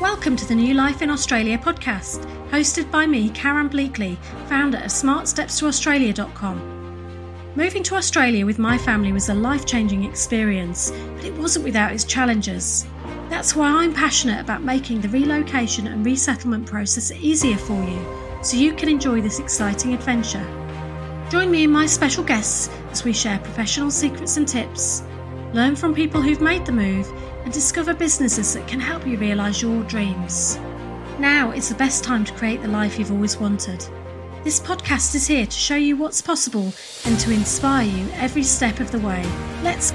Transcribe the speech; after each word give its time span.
Welcome 0.00 0.36
to 0.36 0.46
the 0.46 0.54
New 0.54 0.74
Life 0.74 1.00
in 1.00 1.08
Australia 1.08 1.56
podcast, 1.56 2.26
hosted 2.50 2.90
by 2.90 3.06
me, 3.06 3.30
Karen 3.30 3.70
Bleakley, 3.70 4.18
founder 4.46 4.76
of 4.76 4.90
SmartStepsToAustralia.com. 4.90 7.54
Moving 7.54 7.82
to 7.84 7.94
Australia 7.94 8.44
with 8.44 8.58
my 8.58 8.76
family 8.76 9.12
was 9.12 9.30
a 9.30 9.34
life 9.34 9.64
changing 9.64 10.04
experience, 10.04 10.92
but 11.14 11.24
it 11.24 11.32
wasn't 11.38 11.64
without 11.64 11.92
its 11.92 12.04
challenges. 12.04 12.86
That's 13.30 13.56
why 13.56 13.70
I'm 13.70 13.94
passionate 13.94 14.38
about 14.38 14.62
making 14.62 15.00
the 15.00 15.08
relocation 15.08 15.86
and 15.86 16.04
resettlement 16.04 16.66
process 16.66 17.10
easier 17.12 17.56
for 17.56 17.82
you 17.82 18.06
so 18.42 18.58
you 18.58 18.74
can 18.74 18.90
enjoy 18.90 19.22
this 19.22 19.38
exciting 19.38 19.94
adventure. 19.94 20.44
Join 21.30 21.50
me 21.50 21.64
and 21.64 21.72
my 21.72 21.86
special 21.86 22.22
guests 22.22 22.68
as 22.90 23.02
we 23.02 23.14
share 23.14 23.38
professional 23.38 23.90
secrets 23.90 24.36
and 24.36 24.46
tips, 24.46 25.02
learn 25.54 25.74
from 25.74 25.94
people 25.94 26.20
who've 26.20 26.42
made 26.42 26.66
the 26.66 26.72
move, 26.72 27.10
and 27.46 27.54
discover 27.54 27.94
businesses 27.94 28.54
that 28.54 28.66
can 28.66 28.80
help 28.80 29.06
you 29.06 29.16
realise 29.16 29.62
your 29.62 29.84
dreams. 29.84 30.56
Now 31.20 31.52
is 31.52 31.68
the 31.68 31.76
best 31.76 32.02
time 32.02 32.24
to 32.24 32.32
create 32.34 32.60
the 32.60 32.66
life 32.66 32.98
you've 32.98 33.12
always 33.12 33.36
wanted. 33.36 33.86
This 34.42 34.58
podcast 34.58 35.14
is 35.14 35.28
here 35.28 35.46
to 35.46 35.56
show 35.56 35.76
you 35.76 35.96
what's 35.96 36.20
possible 36.20 36.72
and 37.04 37.16
to 37.20 37.30
inspire 37.30 37.86
you 37.86 38.08
every 38.14 38.42
step 38.42 38.80
of 38.80 38.90
the 38.90 38.98
way. 38.98 39.24
Let's 39.62 39.92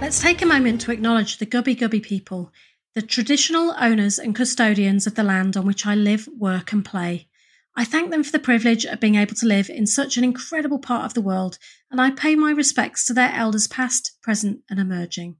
Let's 0.00 0.22
take 0.22 0.40
a 0.40 0.46
moment 0.46 0.80
to 0.82 0.90
acknowledge 0.90 1.36
the 1.36 1.44
Gubbi 1.44 1.76
Gubbi 1.76 2.02
people, 2.02 2.50
the 2.94 3.02
traditional 3.02 3.74
owners 3.78 4.18
and 4.18 4.34
custodians 4.34 5.06
of 5.06 5.16
the 5.16 5.22
land 5.22 5.54
on 5.54 5.66
which 5.66 5.84
I 5.84 5.94
live, 5.94 6.30
work, 6.34 6.72
and 6.72 6.82
play. 6.82 7.28
I 7.76 7.84
thank 7.84 8.10
them 8.10 8.24
for 8.24 8.32
the 8.32 8.38
privilege 8.38 8.86
of 8.86 9.00
being 9.00 9.16
able 9.16 9.34
to 9.34 9.46
live 9.46 9.68
in 9.68 9.86
such 9.86 10.16
an 10.16 10.24
incredible 10.24 10.78
part 10.78 11.04
of 11.04 11.12
the 11.12 11.20
world, 11.20 11.58
and 11.90 12.00
I 12.00 12.10
pay 12.10 12.36
my 12.36 12.52
respects 12.52 13.04
to 13.06 13.12
their 13.12 13.32
elders 13.34 13.66
past, 13.66 14.12
present, 14.22 14.62
and 14.70 14.80
emerging. 14.80 15.36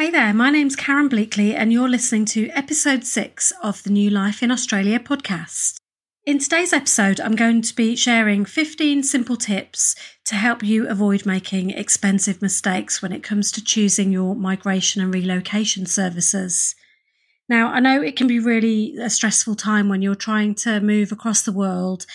Hey 0.00 0.08
there, 0.08 0.32
my 0.32 0.48
name's 0.48 0.76
Karen 0.76 1.10
Bleakley, 1.10 1.52
and 1.54 1.74
you're 1.74 1.86
listening 1.86 2.24
to 2.24 2.48
episode 2.52 3.04
six 3.04 3.52
of 3.62 3.82
the 3.82 3.90
New 3.90 4.08
Life 4.08 4.42
in 4.42 4.50
Australia 4.50 4.98
podcast. 4.98 5.76
In 6.24 6.38
today's 6.38 6.72
episode, 6.72 7.20
I'm 7.20 7.36
going 7.36 7.60
to 7.60 7.76
be 7.76 7.94
sharing 7.96 8.46
15 8.46 9.02
simple 9.02 9.36
tips 9.36 9.94
to 10.24 10.36
help 10.36 10.62
you 10.62 10.88
avoid 10.88 11.26
making 11.26 11.68
expensive 11.68 12.40
mistakes 12.40 13.02
when 13.02 13.12
it 13.12 13.22
comes 13.22 13.52
to 13.52 13.62
choosing 13.62 14.10
your 14.10 14.34
migration 14.34 15.02
and 15.02 15.12
relocation 15.12 15.84
services. 15.84 16.74
Now, 17.46 17.70
I 17.70 17.80
know 17.80 18.00
it 18.00 18.16
can 18.16 18.26
be 18.26 18.38
really 18.38 18.96
a 18.96 19.10
stressful 19.10 19.56
time 19.56 19.90
when 19.90 20.00
you're 20.00 20.14
trying 20.14 20.54
to 20.64 20.80
move 20.80 21.12
across 21.12 21.42
the 21.42 21.52
world. 21.52 22.06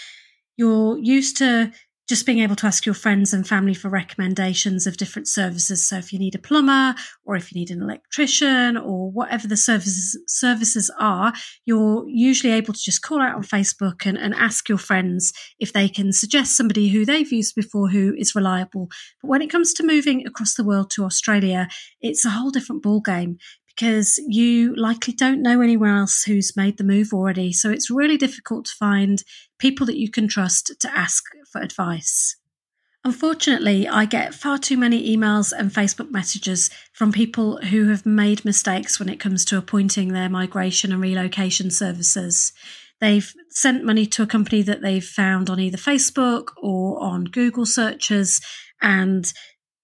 You're 0.58 0.98
used 0.98 1.38
to 1.38 1.72
just 2.08 2.26
being 2.26 2.40
able 2.40 2.56
to 2.56 2.68
ask 2.68 2.86
your 2.86 2.96
friends 2.96 3.34
and 3.34 3.48
family 3.48 3.74
for 3.74 3.90
recommendations 3.90 4.86
of 4.86 4.98
different 4.98 5.28
services. 5.28 5.88
So 5.88 5.98
if 5.98 6.14
you 6.14 6.20
need 6.20 6.36
a 6.36 6.40
plumber 6.40 6.96
or 7.26 7.36
if 7.36 7.52
you 7.52 7.60
need 7.60 7.72
an 7.72 7.82
electrician 7.82 8.78
or 8.78 9.12
whatever 9.12 9.48
the 9.48 9.58
services 9.58 10.18
services 10.28 10.92
are, 11.00 11.34
you're 11.66 12.06
usually 12.08 12.54
able 12.54 12.74
to 12.74 12.80
just 12.84 13.02
call 13.02 13.22
out 13.22 13.36
on 13.36 13.44
Facebook 13.44 14.06
and, 14.06 14.18
and 14.18 14.36
ask 14.36 14.70
your 14.70 14.78
friends 14.78 15.34
if 15.60 15.74
they 15.74 15.90
can 15.90 16.14
suggest 16.14 16.56
somebody 16.56 16.90
who 16.90 17.06
they've 17.06 17.32
used 17.32 17.56
before 17.56 17.90
who 17.90 18.14
is 18.18 18.36
reliable. 18.36 18.90
But 19.22 19.30
when 19.30 19.42
it 19.42 19.50
comes 19.50 19.74
to 19.74 19.86
moving 19.86 20.26
across 20.28 20.54
the 20.54 20.64
world 20.64 20.92
to 20.92 21.06
Australia, 21.06 21.68
it's 22.02 22.26
a 22.26 22.30
whole 22.30 22.52
different 22.52 22.84
ballgame 22.84 23.38
because 23.76 24.18
you 24.28 24.76
likely 24.76 25.14
don't 25.14 25.42
know 25.42 25.62
anyone 25.62 25.90
else 25.90 26.24
who's 26.24 26.56
made 26.56 26.78
the 26.78 26.84
move 26.84 27.14
already. 27.14 27.52
So 27.52 27.70
it's 27.70 27.90
really 27.90 28.18
difficult 28.18 28.66
to 28.66 28.76
find 28.80 29.24
people 29.60 29.86
that 29.88 29.98
you 29.98 30.10
can 30.10 30.28
trust 30.28 30.72
to 30.80 30.98
ask 30.98 31.24
for 31.52 31.62
advice. 31.62 32.38
Unfortunately, 33.04 33.88
I 33.88 34.06
get 34.06 34.34
far 34.34 34.58
too 34.58 34.78
many 34.78 35.16
emails 35.16 35.54
and 35.56 35.72
Facebook 35.72 36.10
messages 36.10 36.72
from 36.92 37.12
people 37.12 37.58
who 37.58 37.90
have 37.90 38.04
made 38.04 38.44
mistakes 38.44 39.00
when 39.00 39.10
it 39.10 39.20
comes 39.20 39.46
to 39.46 39.58
appointing 39.60 40.12
their 40.12 40.30
migration 40.30 40.92
and 40.92 41.00
relocation 41.00 41.70
services. 41.70 42.52
They've 43.02 43.32
sent 43.50 43.84
money 43.84 44.08
to 44.08 44.24
a 44.24 44.28
company 44.28 44.64
that 44.64 44.82
they've 44.82 45.06
found 45.06 45.52
on 45.52 45.60
either 45.60 45.78
Facebook 45.78 46.48
or 46.58 47.04
on 47.04 47.26
Google 47.26 47.68
searches, 47.68 48.42
and 48.82 49.32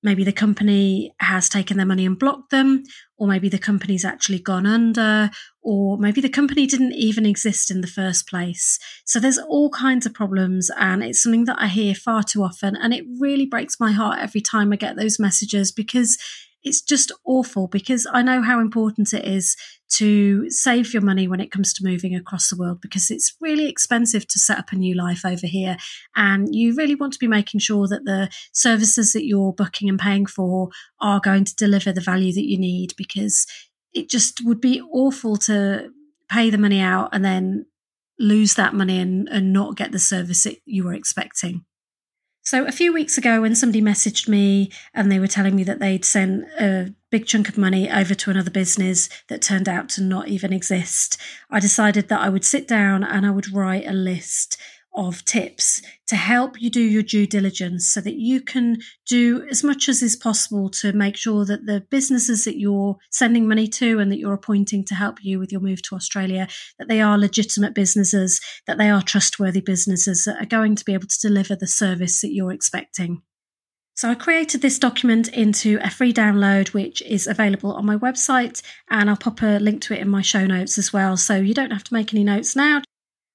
maybe 0.03 0.23
the 0.23 0.31
company 0.31 1.13
has 1.19 1.47
taken 1.47 1.77
their 1.77 1.85
money 1.85 2.05
and 2.05 2.17
blocked 2.17 2.49
them, 2.49 2.83
or 3.17 3.27
maybe 3.27 3.49
the 3.49 3.59
company's 3.59 4.03
actually 4.03 4.39
gone 4.39 4.65
under, 4.65 5.29
or 5.61 5.97
maybe 5.97 6.21
the 6.21 6.29
company 6.29 6.65
didn't 6.65 6.93
even 6.93 7.25
exist 7.25 7.69
in 7.69 7.81
the 7.81 7.87
first 7.87 8.27
place. 8.27 8.79
So 9.05 9.19
there's 9.19 9.37
all 9.37 9.69
kinds 9.69 10.05
of 10.05 10.13
problems, 10.13 10.71
and 10.77 11.03
it's 11.03 11.21
something 11.21 11.45
that 11.45 11.61
I 11.61 11.67
hear 11.67 11.93
far 11.93 12.23
too 12.23 12.43
often. 12.43 12.75
And 12.75 12.93
it 12.93 13.05
really 13.19 13.45
breaks 13.45 13.79
my 13.79 13.91
heart 13.91 14.19
every 14.19 14.41
time 14.41 14.73
I 14.73 14.75
get 14.75 14.95
those 14.95 15.19
messages 15.19 15.71
because 15.71 16.17
it's 16.63 16.81
just 16.81 17.11
awful 17.25 17.67
because 17.67 18.07
I 18.11 18.21
know 18.21 18.41
how 18.41 18.59
important 18.59 19.13
it 19.13 19.25
is 19.25 19.55
to 19.93 20.49
save 20.49 20.93
your 20.93 21.01
money 21.01 21.27
when 21.27 21.41
it 21.41 21.51
comes 21.51 21.73
to 21.73 21.83
moving 21.83 22.15
across 22.15 22.49
the 22.49 22.55
world 22.55 22.79
because 22.81 23.11
it's 23.11 23.35
really 23.41 23.67
expensive 23.67 24.27
to 24.27 24.39
set 24.39 24.57
up 24.57 24.71
a 24.71 24.75
new 24.75 24.95
life 24.95 25.25
over 25.25 25.47
here. 25.47 25.77
And 26.15 26.55
you 26.55 26.75
really 26.75 26.95
want 26.95 27.13
to 27.13 27.19
be 27.19 27.27
making 27.27 27.59
sure 27.59 27.87
that 27.87 28.05
the 28.05 28.29
services 28.53 29.11
that 29.13 29.25
you're 29.25 29.53
booking 29.53 29.89
and 29.89 29.99
paying 29.99 30.25
for 30.25 30.69
are 31.01 31.19
going 31.19 31.45
to 31.45 31.55
deliver 31.55 31.91
the 31.91 32.01
value 32.01 32.33
that 32.33 32.47
you 32.47 32.57
need 32.57 32.93
because 32.97 33.45
it 33.93 34.09
just 34.09 34.45
would 34.45 34.61
be 34.61 34.81
awful 34.93 35.35
to 35.37 35.89
pay 36.29 36.49
the 36.49 36.57
money 36.57 36.79
out 36.79 37.09
and 37.11 37.25
then 37.25 37.65
lose 38.17 38.53
that 38.53 38.73
money 38.73 38.99
and, 38.99 39.27
and 39.29 39.51
not 39.51 39.75
get 39.75 39.91
the 39.91 39.99
service 39.99 40.43
that 40.43 40.57
you 40.65 40.83
were 40.83 40.93
expecting. 40.93 41.65
So, 42.43 42.65
a 42.65 42.71
few 42.71 42.91
weeks 42.91 43.19
ago, 43.19 43.41
when 43.41 43.53
somebody 43.53 43.81
messaged 43.81 44.27
me 44.27 44.71
and 44.95 45.11
they 45.11 45.19
were 45.19 45.27
telling 45.27 45.55
me 45.55 45.63
that 45.63 45.79
they'd 45.79 46.03
sent 46.03 46.45
a 46.59 46.91
big 47.11 47.27
chunk 47.27 47.47
of 47.47 47.57
money 47.57 47.89
over 47.89 48.15
to 48.15 48.31
another 48.31 48.49
business 48.49 49.09
that 49.27 49.43
turned 49.43 49.69
out 49.69 49.89
to 49.89 50.01
not 50.01 50.27
even 50.27 50.51
exist, 50.51 51.19
I 51.51 51.59
decided 51.59 52.09
that 52.09 52.19
I 52.19 52.29
would 52.29 52.43
sit 52.43 52.67
down 52.67 53.03
and 53.03 53.27
I 53.27 53.31
would 53.31 53.53
write 53.53 53.85
a 53.85 53.93
list 53.93 54.57
of 54.93 55.23
tips 55.23 55.81
to 56.07 56.15
help 56.15 56.61
you 56.61 56.69
do 56.69 56.81
your 56.81 57.01
due 57.01 57.25
diligence 57.25 57.87
so 57.87 58.01
that 58.01 58.15
you 58.15 58.41
can 58.41 58.77
do 59.07 59.45
as 59.49 59.63
much 59.63 59.87
as 59.87 60.01
is 60.01 60.15
possible 60.15 60.69
to 60.69 60.91
make 60.91 61.15
sure 61.15 61.45
that 61.45 61.65
the 61.65 61.79
businesses 61.89 62.43
that 62.43 62.59
you're 62.59 62.97
sending 63.09 63.47
money 63.47 63.67
to 63.67 63.99
and 63.99 64.11
that 64.11 64.19
you're 64.19 64.33
appointing 64.33 64.83
to 64.83 64.95
help 64.95 65.23
you 65.23 65.39
with 65.39 65.51
your 65.51 65.61
move 65.61 65.81
to 65.81 65.95
Australia 65.95 66.47
that 66.77 66.89
they 66.89 66.99
are 66.99 67.17
legitimate 67.17 67.73
businesses 67.73 68.41
that 68.67 68.77
they 68.77 68.89
are 68.89 69.01
trustworthy 69.01 69.61
businesses 69.61 70.25
that 70.25 70.41
are 70.41 70.45
going 70.45 70.75
to 70.75 70.85
be 70.85 70.93
able 70.93 71.07
to 71.07 71.19
deliver 71.21 71.55
the 71.55 71.67
service 71.67 72.19
that 72.21 72.33
you're 72.33 72.51
expecting 72.51 73.21
so 73.93 74.09
I 74.09 74.15
created 74.15 74.61
this 74.61 74.79
document 74.79 75.27
into 75.27 75.77
a 75.83 75.89
free 75.91 76.11
download, 76.11 76.69
which 76.69 77.03
is 77.03 77.27
available 77.27 77.73
on 77.73 77.85
my 77.85 77.97
website, 77.97 78.63
and 78.89 79.09
I'll 79.09 79.17
pop 79.17 79.43
a 79.43 79.59
link 79.59 79.81
to 79.83 79.93
it 79.93 79.99
in 79.99 80.09
my 80.09 80.23
show 80.23 80.47
notes 80.47 80.79
as 80.79 80.91
well. 80.91 81.17
So 81.17 81.35
you 81.35 81.53
don't 81.53 81.71
have 81.71 81.83
to 81.83 81.93
make 81.93 82.11
any 82.11 82.23
notes 82.23 82.55
now. 82.55 82.81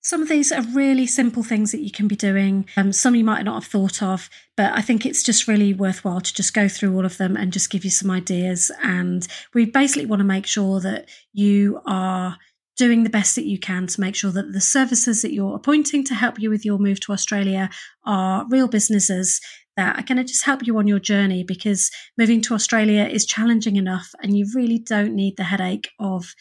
Some 0.07 0.23
of 0.23 0.29
these 0.29 0.53
are 0.53 0.63
really 0.63 1.05
simple 1.05 1.43
things 1.43 1.73
that 1.73 1.81
you 1.81 1.91
can 1.91 2.07
be 2.07 2.15
doing. 2.15 2.69
Um, 2.77 2.93
some 2.93 3.17
you 3.17 3.25
might 3.25 3.45
not 3.45 3.55
have 3.55 3.69
thought 3.69 4.05
of, 4.05 4.31
but 4.57 4.73
I 4.73 4.81
think 4.81 5.05
it's 5.05 5.25
just 5.25 5.49
really 5.49 5.75
worthwhile 5.75 6.21
to 6.21 6.33
just 6.33 6.55
go 6.55 6.69
through 6.69 6.95
all 6.95 7.05
of 7.05 7.17
them 7.17 7.37
and 7.37 7.53
just 7.53 7.71
give 7.71 7.83
you 7.85 7.91
some 7.91 8.13
ideas. 8.13 8.71
And 8.85 9.27
we 9.53 9.65
basically 9.65 10.07
want 10.07 10.21
to 10.21 10.25
make 10.25 10.47
sure 10.47 10.79
that 10.79 11.09
you 11.33 11.81
are 11.87 12.39
doing 12.77 13.03
the 13.03 13.11
best 13.11 13.35
that 13.35 13.47
you 13.47 13.59
can 13.59 13.89
to 13.89 14.01
make 14.01 14.15
sure 14.15 14.31
that 14.31 14.53
the 14.53 14.61
services 14.61 15.23
that 15.23 15.33
you're 15.33 15.57
appointing 15.57 16.05
to 16.05 16.15
help 16.15 16.39
you 16.39 16.51
with 16.51 16.65
your 16.65 16.79
move 16.79 17.01
to 17.01 17.13
Australia 17.13 17.69
are 18.05 18.47
real 18.49 18.69
businesses 18.69 19.41
that 19.77 19.99
are 19.99 20.05
going 20.05 20.19
to 20.19 20.25
just 20.25 20.45
help 20.45 20.65
you 20.65 20.79
on 20.79 20.87
your 20.87 21.01
journey 21.01 21.43
because 21.43 21.91
moving 22.17 22.41
to 22.43 22.55
Australia 22.55 23.03
is 23.07 23.27
challenging 23.27 23.75
enough 23.75 24.13
and 24.23 24.39
you 24.39 24.47
really 24.55 24.79
don't 24.79 25.17
need 25.17 25.37
the 25.37 25.43
headache 25.43 25.89
of 25.99 26.33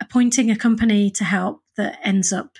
appointing 0.00 0.50
a 0.50 0.56
company 0.56 1.10
to 1.10 1.24
help 1.24 1.60
that 1.76 1.98
ends 2.02 2.32
up 2.32 2.52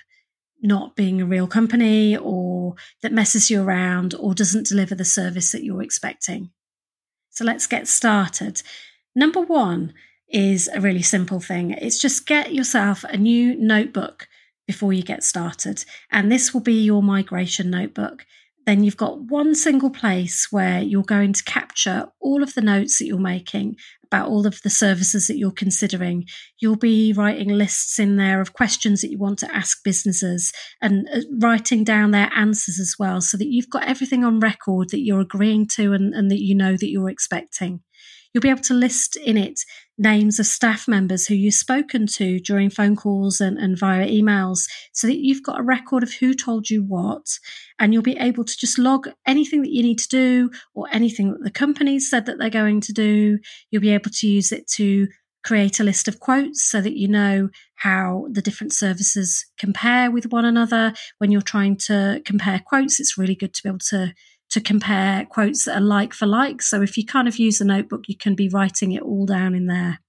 not 0.61 0.95
being 0.95 1.21
a 1.21 1.25
real 1.25 1.47
company 1.47 2.15
or 2.15 2.75
that 3.01 3.11
messes 3.11 3.49
you 3.49 3.61
around 3.61 4.13
or 4.15 4.33
doesn't 4.33 4.67
deliver 4.67 4.95
the 4.95 5.05
service 5.05 5.51
that 5.51 5.63
you're 5.63 5.81
expecting. 5.81 6.51
So 7.29 7.45
let's 7.45 7.67
get 7.67 7.87
started. 7.87 8.61
Number 9.15 9.41
one 9.41 9.93
is 10.29 10.69
a 10.73 10.81
really 10.81 11.01
simple 11.01 11.39
thing. 11.39 11.71
It's 11.71 11.99
just 11.99 12.27
get 12.27 12.53
yourself 12.53 13.03
a 13.05 13.17
new 13.17 13.55
notebook 13.55 14.27
before 14.67 14.93
you 14.93 15.03
get 15.03 15.23
started. 15.23 15.83
And 16.11 16.31
this 16.31 16.53
will 16.53 16.61
be 16.61 16.81
your 16.81 17.03
migration 17.03 17.69
notebook 17.69 18.25
then 18.65 18.83
you've 18.83 18.97
got 18.97 19.21
one 19.21 19.55
single 19.55 19.89
place 19.89 20.47
where 20.51 20.81
you're 20.81 21.03
going 21.03 21.33
to 21.33 21.43
capture 21.43 22.07
all 22.19 22.43
of 22.43 22.53
the 22.53 22.61
notes 22.61 22.99
that 22.99 23.05
you're 23.05 23.17
making 23.17 23.75
about 24.11 24.27
all 24.27 24.45
of 24.45 24.61
the 24.61 24.69
services 24.69 25.27
that 25.27 25.37
you're 25.37 25.51
considering. 25.51 26.25
You'll 26.59 26.75
be 26.75 27.13
writing 27.13 27.47
lists 27.47 27.97
in 27.97 28.17
there 28.17 28.41
of 28.41 28.53
questions 28.53 29.01
that 29.01 29.09
you 29.09 29.17
want 29.17 29.39
to 29.39 29.55
ask 29.55 29.81
businesses 29.83 30.51
and 30.81 31.07
uh, 31.13 31.21
writing 31.39 31.85
down 31.85 32.11
their 32.11 32.29
answers 32.35 32.77
as 32.77 32.95
well 32.99 33.21
so 33.21 33.37
that 33.37 33.47
you've 33.47 33.69
got 33.69 33.87
everything 33.87 34.25
on 34.25 34.41
record 34.41 34.89
that 34.89 34.99
you're 34.99 35.21
agreeing 35.21 35.65
to 35.75 35.93
and, 35.93 36.13
and 36.13 36.29
that 36.29 36.41
you 36.41 36.53
know 36.53 36.73
that 36.73 36.89
you're 36.89 37.09
expecting. 37.09 37.81
You'll 38.33 38.41
be 38.41 38.49
able 38.49 38.61
to 38.61 38.73
list 38.73 39.15
in 39.15 39.37
it 39.37 39.59
names 40.01 40.39
of 40.39 40.47
staff 40.47 40.87
members 40.87 41.27
who 41.27 41.35
you've 41.35 41.53
spoken 41.53 42.07
to 42.07 42.39
during 42.39 42.71
phone 42.71 42.95
calls 42.95 43.39
and, 43.39 43.57
and 43.57 43.77
via 43.77 44.07
emails 44.07 44.67
so 44.91 45.05
that 45.05 45.19
you've 45.19 45.43
got 45.43 45.59
a 45.59 45.63
record 45.63 46.01
of 46.01 46.13
who 46.13 46.33
told 46.33 46.69
you 46.69 46.83
what. 46.83 47.25
And 47.77 47.93
you'll 47.93 48.01
be 48.01 48.17
able 48.17 48.43
to 48.43 48.57
just 48.57 48.79
log 48.79 49.09
anything 49.27 49.61
that 49.61 49.71
you 49.71 49.83
need 49.83 49.99
to 49.99 50.09
do 50.09 50.49
or 50.73 50.87
anything 50.91 51.31
that 51.31 51.43
the 51.43 51.51
company 51.51 51.99
said 51.99 52.25
that 52.25 52.39
they're 52.39 52.49
going 52.49 52.81
to 52.81 52.93
do. 52.93 53.37
You'll 53.69 53.81
be 53.81 53.93
able 53.93 54.11
to 54.11 54.27
use 54.27 54.51
it 54.51 54.67
to 54.75 55.07
create 55.43 55.79
a 55.79 55.83
list 55.83 56.07
of 56.07 56.19
quotes 56.19 56.63
so 56.63 56.81
that 56.81 56.97
you 56.97 57.07
know 57.07 57.49
how 57.75 58.27
the 58.31 58.41
different 58.41 58.73
services 58.73 59.45
compare 59.59 60.11
with 60.11 60.31
one 60.31 60.45
another. 60.45 60.93
When 61.19 61.31
you're 61.31 61.41
trying 61.41 61.77
to 61.87 62.21
compare 62.25 62.61
quotes, 62.65 62.99
it's 62.99 63.17
really 63.17 63.35
good 63.35 63.53
to 63.53 63.63
be 63.63 63.69
able 63.69 63.79
to 63.89 64.13
to 64.51 64.61
compare 64.61 65.25
quotes 65.25 65.65
that 65.65 65.77
are 65.77 65.81
like 65.81 66.13
for 66.13 66.25
like. 66.25 66.61
So 66.61 66.81
if 66.81 66.97
you 66.97 67.05
kind 67.05 67.27
of 67.27 67.37
use 67.37 67.59
a 67.59 67.65
notebook, 67.65 68.07
you 68.07 68.15
can 68.15 68.35
be 68.35 68.49
writing 68.49 68.91
it 68.91 69.01
all 69.01 69.25
down 69.25 69.55
in 69.55 69.65
there. 69.65 69.99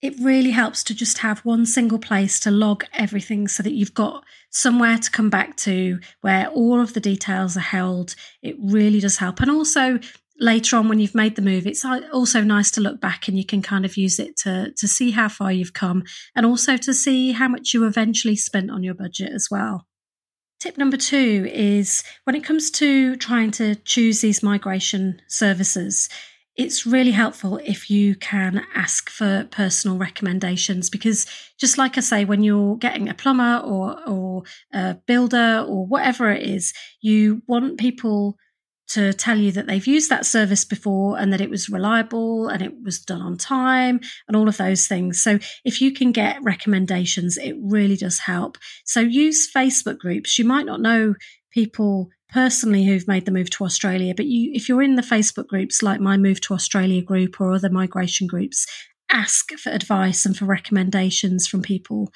It 0.00 0.14
really 0.20 0.50
helps 0.50 0.82
to 0.84 0.94
just 0.94 1.18
have 1.18 1.38
one 1.40 1.64
single 1.64 1.98
place 1.98 2.40
to 2.40 2.50
log 2.50 2.84
everything 2.92 3.46
so 3.46 3.62
that 3.62 3.74
you've 3.74 3.94
got 3.94 4.24
somewhere 4.50 4.98
to 4.98 5.10
come 5.10 5.30
back 5.30 5.56
to 5.58 6.00
where 6.22 6.48
all 6.48 6.80
of 6.80 6.94
the 6.94 7.00
details 7.00 7.56
are 7.56 7.60
held. 7.60 8.16
It 8.42 8.56
really 8.60 8.98
does 8.98 9.18
help. 9.18 9.40
And 9.40 9.50
also, 9.50 10.00
later 10.40 10.76
on 10.76 10.88
when 10.88 10.98
you've 10.98 11.14
made 11.14 11.36
the 11.36 11.42
move 11.42 11.66
it's 11.66 11.84
also 12.12 12.42
nice 12.42 12.70
to 12.70 12.80
look 12.80 13.00
back 13.00 13.28
and 13.28 13.36
you 13.36 13.44
can 13.44 13.62
kind 13.62 13.84
of 13.84 13.96
use 13.96 14.18
it 14.18 14.36
to 14.36 14.72
to 14.76 14.88
see 14.88 15.10
how 15.10 15.28
far 15.28 15.52
you've 15.52 15.74
come 15.74 16.02
and 16.34 16.44
also 16.44 16.76
to 16.76 16.92
see 16.92 17.32
how 17.32 17.46
much 17.46 17.74
you 17.74 17.84
eventually 17.84 18.34
spent 18.34 18.70
on 18.70 18.82
your 18.82 18.94
budget 18.94 19.30
as 19.32 19.48
well 19.50 19.86
Tip 20.62 20.78
number 20.78 20.96
two 20.96 21.50
is 21.52 22.04
when 22.22 22.36
it 22.36 22.44
comes 22.44 22.70
to 22.70 23.16
trying 23.16 23.50
to 23.50 23.74
choose 23.74 24.20
these 24.20 24.44
migration 24.44 25.20
services, 25.26 26.08
it's 26.54 26.86
really 26.86 27.10
helpful 27.10 27.58
if 27.64 27.90
you 27.90 28.14
can 28.14 28.64
ask 28.72 29.10
for 29.10 29.48
personal 29.50 29.98
recommendations 29.98 30.88
because 30.88 31.26
just 31.58 31.78
like 31.78 31.98
I 31.98 32.00
say, 32.00 32.24
when 32.24 32.44
you're 32.44 32.76
getting 32.76 33.08
a 33.08 33.14
plumber 33.14 33.60
or, 33.64 34.08
or 34.08 34.44
a 34.72 34.94
builder 35.04 35.64
or 35.66 35.84
whatever 35.84 36.30
it 36.30 36.48
is, 36.48 36.72
you 37.00 37.42
want 37.48 37.80
people 37.80 38.36
to 38.92 39.12
tell 39.12 39.38
you 39.38 39.52
that 39.52 39.66
they've 39.66 39.86
used 39.86 40.10
that 40.10 40.26
service 40.26 40.64
before 40.64 41.18
and 41.18 41.32
that 41.32 41.40
it 41.40 41.50
was 41.50 41.68
reliable 41.68 42.48
and 42.48 42.62
it 42.62 42.72
was 42.82 43.00
done 43.00 43.22
on 43.22 43.36
time 43.36 44.00
and 44.28 44.36
all 44.36 44.48
of 44.48 44.56
those 44.56 44.86
things. 44.86 45.20
So 45.20 45.38
if 45.64 45.80
you 45.80 45.92
can 45.92 46.12
get 46.12 46.42
recommendations, 46.42 47.36
it 47.38 47.56
really 47.62 47.96
does 47.96 48.18
help. 48.18 48.58
So 48.84 49.00
use 49.00 49.50
Facebook 49.50 49.98
groups. 49.98 50.38
You 50.38 50.44
might 50.44 50.66
not 50.66 50.80
know 50.80 51.14
people 51.52 52.10
personally 52.30 52.84
who've 52.84 53.08
made 53.08 53.24
the 53.26 53.32
move 53.32 53.50
to 53.50 53.64
Australia, 53.64 54.14
but 54.16 54.26
you, 54.26 54.50
if 54.54 54.68
you're 54.68 54.82
in 54.82 54.96
the 54.96 55.02
Facebook 55.02 55.46
groups 55.46 55.82
like 55.82 56.00
my 56.00 56.16
move 56.16 56.40
to 56.42 56.54
Australia 56.54 57.02
group 57.02 57.40
or 57.40 57.52
other 57.52 57.70
migration 57.70 58.26
groups, 58.26 58.66
ask 59.10 59.52
for 59.52 59.70
advice 59.70 60.24
and 60.24 60.36
for 60.36 60.46
recommendations 60.46 61.46
from 61.46 61.62
people 61.62 62.10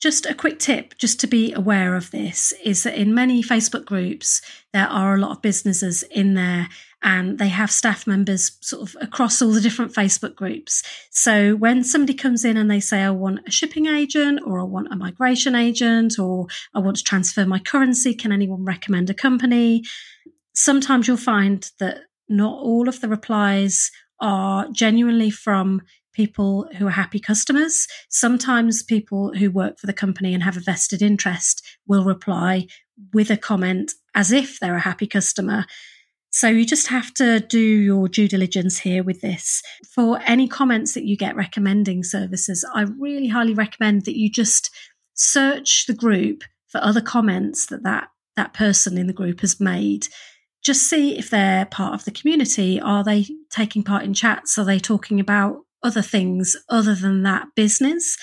just 0.00 0.24
a 0.24 0.34
quick 0.34 0.58
tip, 0.58 0.96
just 0.96 1.20
to 1.20 1.26
be 1.26 1.52
aware 1.52 1.94
of 1.94 2.10
this, 2.10 2.52
is 2.64 2.84
that 2.84 2.94
in 2.94 3.14
many 3.14 3.42
Facebook 3.42 3.84
groups, 3.84 4.40
there 4.72 4.86
are 4.86 5.14
a 5.14 5.18
lot 5.18 5.32
of 5.32 5.42
businesses 5.42 6.02
in 6.04 6.34
there 6.34 6.68
and 7.02 7.38
they 7.38 7.48
have 7.48 7.70
staff 7.70 8.06
members 8.06 8.58
sort 8.60 8.82
of 8.82 8.96
across 9.00 9.40
all 9.40 9.52
the 9.52 9.60
different 9.60 9.92
Facebook 9.92 10.34
groups. 10.34 10.82
So 11.10 11.54
when 11.54 11.82
somebody 11.84 12.14
comes 12.14 12.44
in 12.44 12.56
and 12.56 12.70
they 12.70 12.80
say, 12.80 13.02
I 13.02 13.10
want 13.10 13.40
a 13.46 13.50
shipping 13.50 13.86
agent 13.86 14.40
or 14.46 14.60
I 14.60 14.64
want 14.64 14.92
a 14.92 14.96
migration 14.96 15.54
agent 15.54 16.18
or 16.18 16.46
I 16.74 16.78
want 16.78 16.96
to 16.96 17.04
transfer 17.04 17.46
my 17.46 17.58
currency, 17.58 18.14
can 18.14 18.32
anyone 18.32 18.64
recommend 18.64 19.08
a 19.10 19.14
company? 19.14 19.84
Sometimes 20.54 21.08
you'll 21.08 21.16
find 21.16 21.70
that 21.78 22.02
not 22.28 22.58
all 22.58 22.88
of 22.88 23.00
the 23.00 23.08
replies 23.08 23.90
are 24.20 24.68
genuinely 24.70 25.30
from 25.30 25.82
people 26.12 26.68
who 26.76 26.86
are 26.86 26.90
happy 26.90 27.20
customers. 27.20 27.86
Sometimes 28.08 28.82
people 28.82 29.32
who 29.34 29.50
work 29.50 29.78
for 29.78 29.86
the 29.86 29.92
company 29.92 30.34
and 30.34 30.42
have 30.42 30.56
a 30.56 30.60
vested 30.60 31.02
interest 31.02 31.62
will 31.86 32.04
reply 32.04 32.66
with 33.12 33.30
a 33.30 33.36
comment 33.36 33.92
as 34.14 34.32
if 34.32 34.58
they're 34.58 34.76
a 34.76 34.80
happy 34.80 35.06
customer. 35.06 35.64
So 36.30 36.48
you 36.48 36.64
just 36.64 36.86
have 36.88 37.12
to 37.14 37.40
do 37.40 37.58
your 37.58 38.08
due 38.08 38.28
diligence 38.28 38.78
here 38.78 39.02
with 39.02 39.20
this. 39.20 39.62
For 39.94 40.20
any 40.26 40.46
comments 40.46 40.94
that 40.94 41.04
you 41.04 41.16
get 41.16 41.34
recommending 41.34 42.04
services, 42.04 42.64
I 42.74 42.82
really 42.82 43.28
highly 43.28 43.54
recommend 43.54 44.04
that 44.04 44.16
you 44.16 44.30
just 44.30 44.70
search 45.14 45.86
the 45.86 45.94
group 45.94 46.44
for 46.68 46.82
other 46.82 47.00
comments 47.00 47.66
that 47.66 47.82
that, 47.82 48.08
that 48.36 48.54
person 48.54 48.96
in 48.96 49.08
the 49.08 49.12
group 49.12 49.40
has 49.40 49.58
made 49.58 50.06
just 50.62 50.82
see 50.82 51.18
if 51.18 51.30
they're 51.30 51.66
part 51.66 51.94
of 51.94 52.04
the 52.04 52.10
community. 52.10 52.80
Are 52.80 53.02
they 53.02 53.26
taking 53.50 53.82
part 53.82 54.04
in 54.04 54.14
chats? 54.14 54.58
Are 54.58 54.64
they 54.64 54.78
talking 54.78 55.20
about 55.20 55.60
other 55.82 56.02
things 56.02 56.56
other 56.68 56.94
than 56.94 57.22
that 57.22 57.48
business. 57.54 58.16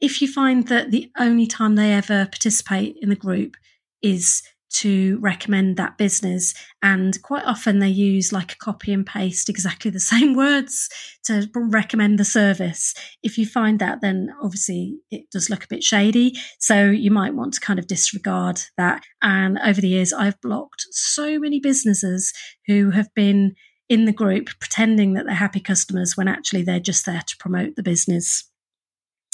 If 0.00 0.22
you 0.22 0.32
find 0.32 0.68
that 0.68 0.90
the 0.90 1.10
only 1.18 1.46
time 1.46 1.74
they 1.74 1.92
ever 1.92 2.26
participate 2.26 2.96
in 3.00 3.08
the 3.08 3.16
group 3.16 3.56
is 4.02 4.42
to 4.70 5.18
recommend 5.20 5.76
that 5.76 5.96
business. 5.96 6.54
And 6.82 7.20
quite 7.22 7.44
often 7.44 7.78
they 7.78 7.88
use 7.88 8.32
like 8.32 8.52
a 8.52 8.58
copy 8.58 8.92
and 8.92 9.04
paste 9.04 9.48
exactly 9.48 9.90
the 9.90 10.00
same 10.14 10.34
words 10.34 10.88
to 11.24 11.48
recommend 11.54 12.18
the 12.18 12.24
service. 12.24 12.94
If 13.22 13.38
you 13.38 13.46
find 13.46 13.78
that, 13.78 14.00
then 14.00 14.34
obviously 14.42 14.98
it 15.10 15.30
does 15.32 15.50
look 15.50 15.64
a 15.64 15.68
bit 15.68 15.82
shady. 15.82 16.34
So 16.58 16.90
you 16.90 17.10
might 17.10 17.34
want 17.34 17.54
to 17.54 17.60
kind 17.60 17.78
of 17.78 17.86
disregard 17.86 18.60
that. 18.76 19.04
And 19.22 19.58
over 19.64 19.80
the 19.80 19.88
years, 19.88 20.12
I've 20.12 20.40
blocked 20.40 20.86
so 20.90 21.38
many 21.38 21.60
businesses 21.60 22.32
who 22.66 22.90
have 22.90 23.08
been 23.14 23.54
in 23.88 24.04
the 24.04 24.12
group 24.12 24.50
pretending 24.60 25.14
that 25.14 25.26
they're 25.26 25.34
happy 25.34 25.60
customers 25.60 26.16
when 26.16 26.28
actually 26.28 26.62
they're 26.62 26.80
just 26.80 27.06
there 27.06 27.22
to 27.26 27.36
promote 27.38 27.76
the 27.76 27.82
business. 27.82 28.50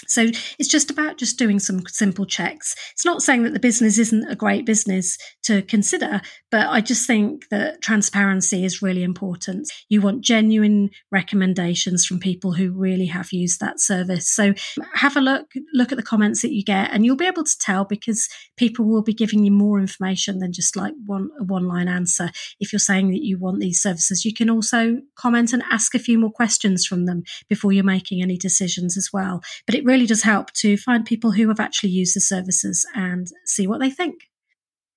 So 0.06 0.26
it's 0.58 0.68
just 0.68 0.90
about 0.90 1.18
just 1.18 1.38
doing 1.38 1.58
some 1.58 1.86
simple 1.86 2.26
checks. 2.26 2.74
It's 2.92 3.04
not 3.04 3.22
saying 3.22 3.42
that 3.44 3.52
the 3.52 3.60
business 3.60 3.98
isn't 3.98 4.30
a 4.30 4.36
great 4.36 4.66
business 4.66 5.18
to 5.44 5.62
consider, 5.62 6.20
but 6.50 6.68
I 6.68 6.80
just 6.80 7.06
think 7.06 7.48
that 7.50 7.82
transparency 7.82 8.64
is 8.64 8.82
really 8.82 9.02
important. 9.02 9.70
You 9.88 10.00
want 10.00 10.22
genuine 10.22 10.90
recommendations 11.10 12.04
from 12.06 12.18
people 12.18 12.52
who 12.52 12.72
really 12.72 13.06
have 13.06 13.32
used 13.32 13.60
that 13.60 13.80
service. 13.80 14.28
So 14.28 14.54
have 14.94 15.16
a 15.16 15.20
look, 15.20 15.52
look 15.72 15.92
at 15.92 15.96
the 15.96 16.02
comments 16.02 16.42
that 16.42 16.52
you 16.52 16.64
get, 16.64 16.90
and 16.92 17.04
you'll 17.04 17.16
be 17.16 17.26
able 17.26 17.44
to 17.44 17.58
tell 17.58 17.84
because 17.84 18.28
people 18.56 18.84
will 18.84 19.02
be 19.02 19.14
giving 19.14 19.44
you 19.44 19.50
more 19.50 19.80
information 19.80 20.38
than 20.38 20.52
just 20.52 20.76
like 20.76 20.94
one 21.06 21.30
a 21.40 21.44
one 21.44 21.66
line 21.66 21.88
answer. 21.88 22.30
If 22.60 22.72
you're 22.72 22.80
saying 22.80 23.10
that 23.10 23.24
you 23.24 23.38
want 23.38 23.60
these 23.60 23.80
services, 23.80 24.24
you 24.24 24.34
can 24.34 24.50
also 24.50 24.98
comment 25.16 25.52
and 25.52 25.62
ask 25.70 25.94
a 25.94 25.98
few 25.98 26.18
more 26.18 26.30
questions 26.30 26.84
from 26.86 27.06
them 27.06 27.22
before 27.48 27.72
you're 27.72 27.84
making 27.84 28.22
any 28.22 28.36
decisions 28.36 28.96
as 28.96 29.10
well. 29.12 29.42
But 29.66 29.74
it 29.74 29.84
really 29.84 29.93
really 29.94 30.06
does 30.06 30.22
help 30.24 30.52
to 30.52 30.76
find 30.76 31.04
people 31.04 31.30
who 31.30 31.46
have 31.46 31.60
actually 31.60 31.90
used 31.90 32.16
the 32.16 32.20
services 32.20 32.84
and 32.96 33.28
see 33.44 33.64
what 33.64 33.78
they 33.78 33.90
think. 33.90 34.28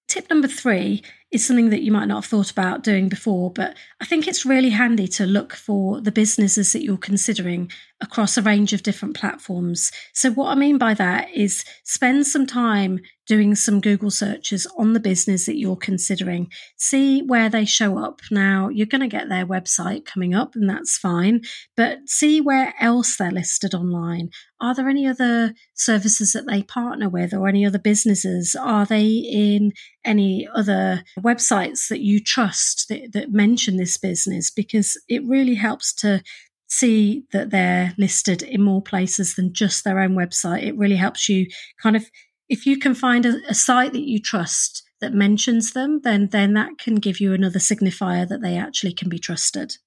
Tip 0.08 0.28
number 0.28 0.48
three 0.48 1.04
is 1.32 1.46
something 1.46 1.70
that 1.70 1.84
you 1.84 1.92
might 1.92 2.08
not 2.08 2.24
have 2.24 2.26
thought 2.26 2.50
about 2.50 2.84
doing 2.84 3.08
before, 3.08 3.52
but 3.52 3.78
I 4.02 4.06
think 4.06 4.28
it's 4.28 4.44
really 4.44 4.72
handy 4.72 5.08
to 5.10 5.28
look 5.28 5.54
for 5.54 6.02
the 6.02 6.12
businesses 6.12 6.74
that 6.74 6.84
you're 6.84 6.98
considering 6.98 7.70
across 8.02 8.38
a 8.38 8.42
range 8.42 8.74
of 8.74 8.84
different 8.84 9.16
platforms. 9.16 9.92
So, 10.14 10.32
what 10.32 10.50
I 10.50 10.56
mean 10.56 10.78
by 10.78 10.94
that 10.96 11.30
is 11.34 11.64
spend 11.84 12.28
some 12.28 12.46
time 12.46 13.00
doing 13.28 13.56
some 13.56 13.82
Google 13.82 14.10
searches 14.10 14.66
on 14.78 14.94
the 14.94 15.00
business 15.00 15.46
that 15.46 15.58
you're 15.58 15.76
considering. 15.76 16.50
See 16.78 17.22
where 17.22 17.50
they 17.50 17.66
show 17.66 17.98
up. 17.98 18.22
Now, 18.32 18.70
you're 18.70 18.88
going 18.88 19.02
to 19.02 19.08
get 19.08 19.28
their 19.28 19.46
website 19.46 20.06
coming 20.06 20.34
up, 20.34 20.56
and 20.56 20.70
that's 20.70 20.98
fine, 20.98 21.42
but 21.76 22.08
see 22.08 22.40
where 22.40 22.74
else 22.80 23.18
they're 23.18 23.32
listed 23.32 23.76
online. 23.76 24.30
Are 24.60 24.74
there 24.74 24.90
any 24.90 25.06
other 25.06 25.54
services 25.76 26.34
that 26.34 26.48
they 26.48 26.64
partner 26.64 27.10
with 27.10 27.34
or 27.34 27.48
any 27.48 27.66
other 27.66 27.78
businesses? 27.78 28.56
Are 28.56 28.86
they 28.86 29.08
in 29.08 29.74
any 30.04 30.48
other 30.56 31.04
websites 31.20 31.90
that 31.90 32.00
you 32.00 32.20
trust 32.24 32.86
that, 32.90 33.12
that 33.12 33.32
mention 33.32 33.78
this 33.78 33.98
business? 33.98 34.50
Because 34.50 35.00
it 35.08 35.22
really 35.28 35.56
helps 35.56 35.94
to 35.96 36.24
see 36.68 37.24
that 37.32 37.50
they're 37.50 37.94
listed 37.98 38.44
in 38.44 38.62
more 38.62 38.82
places 38.82 39.36
than 39.36 39.54
just 39.54 39.84
their 39.84 40.00
own 40.00 40.16
website. 40.16 40.64
It 40.64 40.78
really 40.78 40.98
helps 40.98 41.30
you 41.30 41.48
kind 41.82 41.96
of, 41.96 42.06
if 42.50 42.66
you 42.66 42.78
can 42.78 42.94
find 42.94 43.26
a, 43.26 43.38
a, 43.48 43.54
site 43.54 43.94
that 43.94 44.08
you 44.08 44.22
trust 44.22 44.84
that 45.00 45.14
mentions 45.14 45.72
them, 45.72 46.02
then, 46.04 46.30
then 46.32 46.54
that 46.54 46.78
can 46.78 46.96
give 46.96 47.20
you 47.20 47.34
another 47.34 47.60
signifier 47.60 48.28
that 48.28 48.42
they 48.42 48.58
actually 48.58 48.94
can 48.94 49.10
be 49.10 49.20
trusted. 49.20 49.78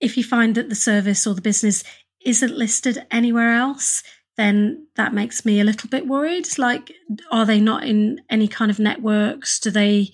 If 0.00 0.16
you 0.16 0.24
find 0.24 0.54
that 0.56 0.68
the 0.68 0.74
service 0.74 1.26
or 1.26 1.34
the 1.34 1.42
business 1.42 1.84
isn't 2.24 2.58
listed 2.58 3.06
anywhere 3.10 3.54
else, 3.54 4.02
then 4.36 4.86
that 4.96 5.14
makes 5.14 5.44
me 5.44 5.60
a 5.60 5.64
little 5.64 5.88
bit 5.88 6.06
worried. 6.06 6.58
Like, 6.58 6.92
are 7.30 7.46
they 7.46 7.60
not 7.60 7.84
in 7.84 8.20
any 8.28 8.48
kind 8.48 8.70
of 8.70 8.78
networks? 8.78 9.58
Do 9.60 9.70
they 9.70 10.10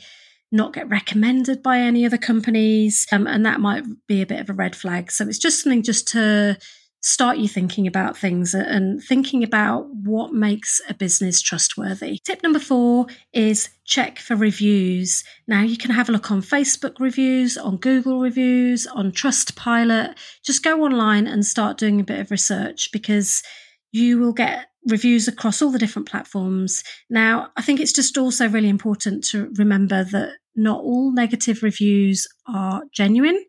not 0.52 0.74
get 0.74 0.88
recommended 0.88 1.62
by 1.62 1.78
any 1.78 2.04
other 2.06 2.18
companies. 2.18 3.06
Um, 3.10 3.26
and 3.26 3.44
that 3.46 3.60
might 3.60 3.84
be 4.06 4.22
a 4.22 4.26
bit 4.26 4.40
of 4.40 4.50
a 4.50 4.54
red 4.54 4.76
flag. 4.76 5.10
So 5.10 5.26
it's 5.26 5.38
just 5.38 5.62
something 5.62 5.82
just 5.82 6.08
to 6.08 6.58
start 7.02 7.36
you 7.36 7.48
thinking 7.48 7.88
about 7.88 8.16
things 8.16 8.54
and 8.54 9.02
thinking 9.02 9.42
about 9.42 9.88
what 9.92 10.32
makes 10.32 10.80
a 10.88 10.94
business 10.94 11.42
trustworthy. 11.42 12.18
Tip 12.24 12.42
number 12.44 12.60
four 12.60 13.06
is 13.32 13.70
check 13.84 14.20
for 14.20 14.36
reviews. 14.36 15.24
Now 15.48 15.62
you 15.62 15.76
can 15.76 15.90
have 15.90 16.08
a 16.08 16.12
look 16.12 16.30
on 16.30 16.42
Facebook 16.42 17.00
reviews, 17.00 17.58
on 17.58 17.78
Google 17.78 18.20
reviews, 18.20 18.86
on 18.86 19.10
Trustpilot. 19.10 20.14
Just 20.44 20.62
go 20.62 20.84
online 20.84 21.26
and 21.26 21.44
start 21.44 21.76
doing 21.76 22.00
a 22.00 22.04
bit 22.04 22.20
of 22.20 22.30
research 22.30 22.90
because 22.92 23.42
you 23.90 24.20
will 24.20 24.32
get 24.32 24.66
reviews 24.88 25.28
across 25.28 25.62
all 25.62 25.70
the 25.70 25.78
different 25.78 26.08
platforms. 26.08 26.82
Now, 27.08 27.50
I 27.56 27.62
think 27.62 27.80
it's 27.80 27.92
just 27.92 28.18
also 28.18 28.48
really 28.48 28.68
important 28.68 29.24
to 29.28 29.52
remember 29.56 30.04
that 30.04 30.36
not 30.54 30.80
all 30.80 31.12
negative 31.12 31.62
reviews 31.62 32.26
are 32.46 32.82
genuine. 32.92 33.42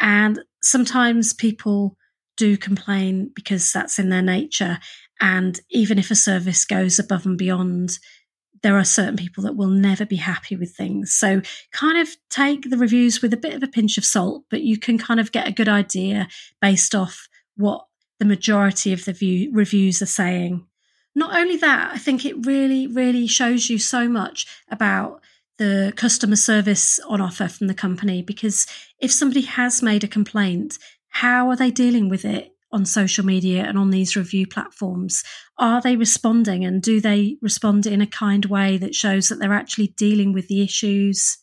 And 0.00 0.40
sometimes 0.62 1.32
people 1.32 1.96
do 2.36 2.56
complain 2.56 3.30
because 3.34 3.72
that's 3.72 3.98
in 3.98 4.10
their 4.10 4.22
nature. 4.22 4.78
And 5.20 5.58
even 5.70 5.98
if 5.98 6.10
a 6.10 6.14
service 6.14 6.64
goes 6.64 6.98
above 6.98 7.26
and 7.26 7.38
beyond, 7.38 7.98
there 8.62 8.76
are 8.76 8.84
certain 8.84 9.16
people 9.16 9.44
that 9.44 9.56
will 9.56 9.68
never 9.68 10.04
be 10.04 10.16
happy 10.16 10.56
with 10.56 10.74
things. 10.74 11.12
So 11.12 11.40
kind 11.72 11.98
of 11.98 12.08
take 12.30 12.68
the 12.68 12.78
reviews 12.78 13.22
with 13.22 13.32
a 13.32 13.38
bit 13.38 13.54
of 13.54 13.62
a 13.62 13.68
pinch 13.68 13.98
of 13.98 14.04
salt, 14.04 14.44
but 14.50 14.62
you 14.62 14.78
can 14.78 14.98
kind 14.98 15.20
of 15.20 15.32
get 15.32 15.48
a 15.48 15.52
good 15.52 15.68
idea 15.68 16.28
based 16.60 16.94
off 16.94 17.28
what 17.56 17.86
the 18.18 18.24
majority 18.24 18.92
of 18.92 19.04
the 19.04 19.12
view, 19.12 19.50
reviews 19.52 20.00
are 20.02 20.06
saying. 20.06 20.66
Not 21.16 21.34
only 21.34 21.56
that, 21.56 21.92
I 21.94 21.98
think 21.98 22.26
it 22.26 22.46
really, 22.46 22.86
really 22.86 23.26
shows 23.26 23.70
you 23.70 23.78
so 23.78 24.06
much 24.06 24.46
about 24.70 25.22
the 25.56 25.94
customer 25.96 26.36
service 26.36 27.00
on 27.08 27.22
offer 27.22 27.48
from 27.48 27.68
the 27.68 27.74
company 27.74 28.20
because 28.20 28.66
if 29.00 29.10
somebody 29.10 29.40
has 29.40 29.82
made 29.82 30.04
a 30.04 30.08
complaint, 30.08 30.78
how 31.08 31.48
are 31.48 31.56
they 31.56 31.70
dealing 31.70 32.10
with 32.10 32.26
it 32.26 32.52
on 32.70 32.84
social 32.84 33.24
media 33.24 33.64
and 33.64 33.78
on 33.78 33.88
these 33.88 34.14
review 34.14 34.46
platforms? 34.46 35.24
Are 35.56 35.80
they 35.80 35.96
responding 35.96 36.66
and 36.66 36.82
do 36.82 37.00
they 37.00 37.38
respond 37.40 37.86
in 37.86 38.02
a 38.02 38.06
kind 38.06 38.44
way 38.44 38.76
that 38.76 38.94
shows 38.94 39.30
that 39.30 39.36
they're 39.36 39.54
actually 39.54 39.94
dealing 39.96 40.34
with 40.34 40.48
the 40.48 40.60
issues? 40.60 41.38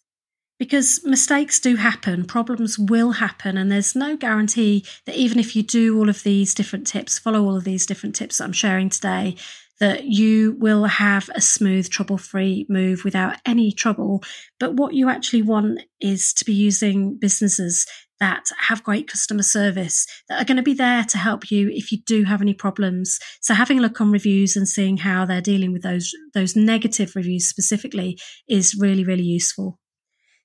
Because 0.59 1.03
mistakes 1.03 1.59
do 1.59 1.77
happen, 1.77 2.25
problems 2.25 2.77
will 2.77 3.13
happen, 3.13 3.57
and 3.57 3.71
there's 3.71 3.95
no 3.95 4.15
guarantee 4.15 4.85
that 5.05 5.15
even 5.15 5.39
if 5.39 5.55
you 5.55 5.63
do 5.63 5.97
all 5.97 6.09
of 6.09 6.21
these 6.21 6.53
different 6.53 6.85
tips, 6.85 7.17
follow 7.17 7.43
all 7.43 7.57
of 7.57 7.63
these 7.63 7.87
different 7.87 8.15
tips 8.15 8.37
that 8.37 8.43
I'm 8.43 8.53
sharing 8.53 8.89
today, 8.89 9.35
that 9.83 10.05
you 10.05 10.55
will 10.59 10.85
have 10.85 11.29
a 11.35 11.41
smooth, 11.41 11.89
trouble 11.89 12.17
free 12.17 12.65
move 12.69 13.03
without 13.03 13.35
any 13.45 13.69
trouble. 13.69 14.23
But 14.57 14.75
what 14.75 14.93
you 14.93 15.09
actually 15.09 15.41
want 15.41 15.81
is 15.99 16.33
to 16.35 16.45
be 16.45 16.53
using 16.53 17.17
businesses 17.17 17.85
that 18.21 18.45
have 18.57 18.85
great 18.85 19.09
customer 19.09 19.43
service 19.43 20.07
that 20.29 20.41
are 20.41 20.45
going 20.45 20.55
to 20.55 20.63
be 20.63 20.73
there 20.73 21.03
to 21.03 21.17
help 21.17 21.51
you 21.51 21.69
if 21.73 21.91
you 21.91 21.97
do 22.05 22.23
have 22.23 22.41
any 22.41 22.53
problems. 22.53 23.19
So 23.41 23.53
having 23.53 23.77
a 23.77 23.81
look 23.81 23.99
on 23.99 24.09
reviews 24.09 24.55
and 24.55 24.69
seeing 24.69 24.95
how 24.95 25.25
they're 25.25 25.41
dealing 25.41 25.73
with 25.73 25.81
those 25.81 26.15
those 26.33 26.55
negative 26.55 27.13
reviews 27.13 27.49
specifically 27.49 28.17
is 28.47 28.77
really 28.79 29.03
really 29.03 29.23
useful. 29.23 29.81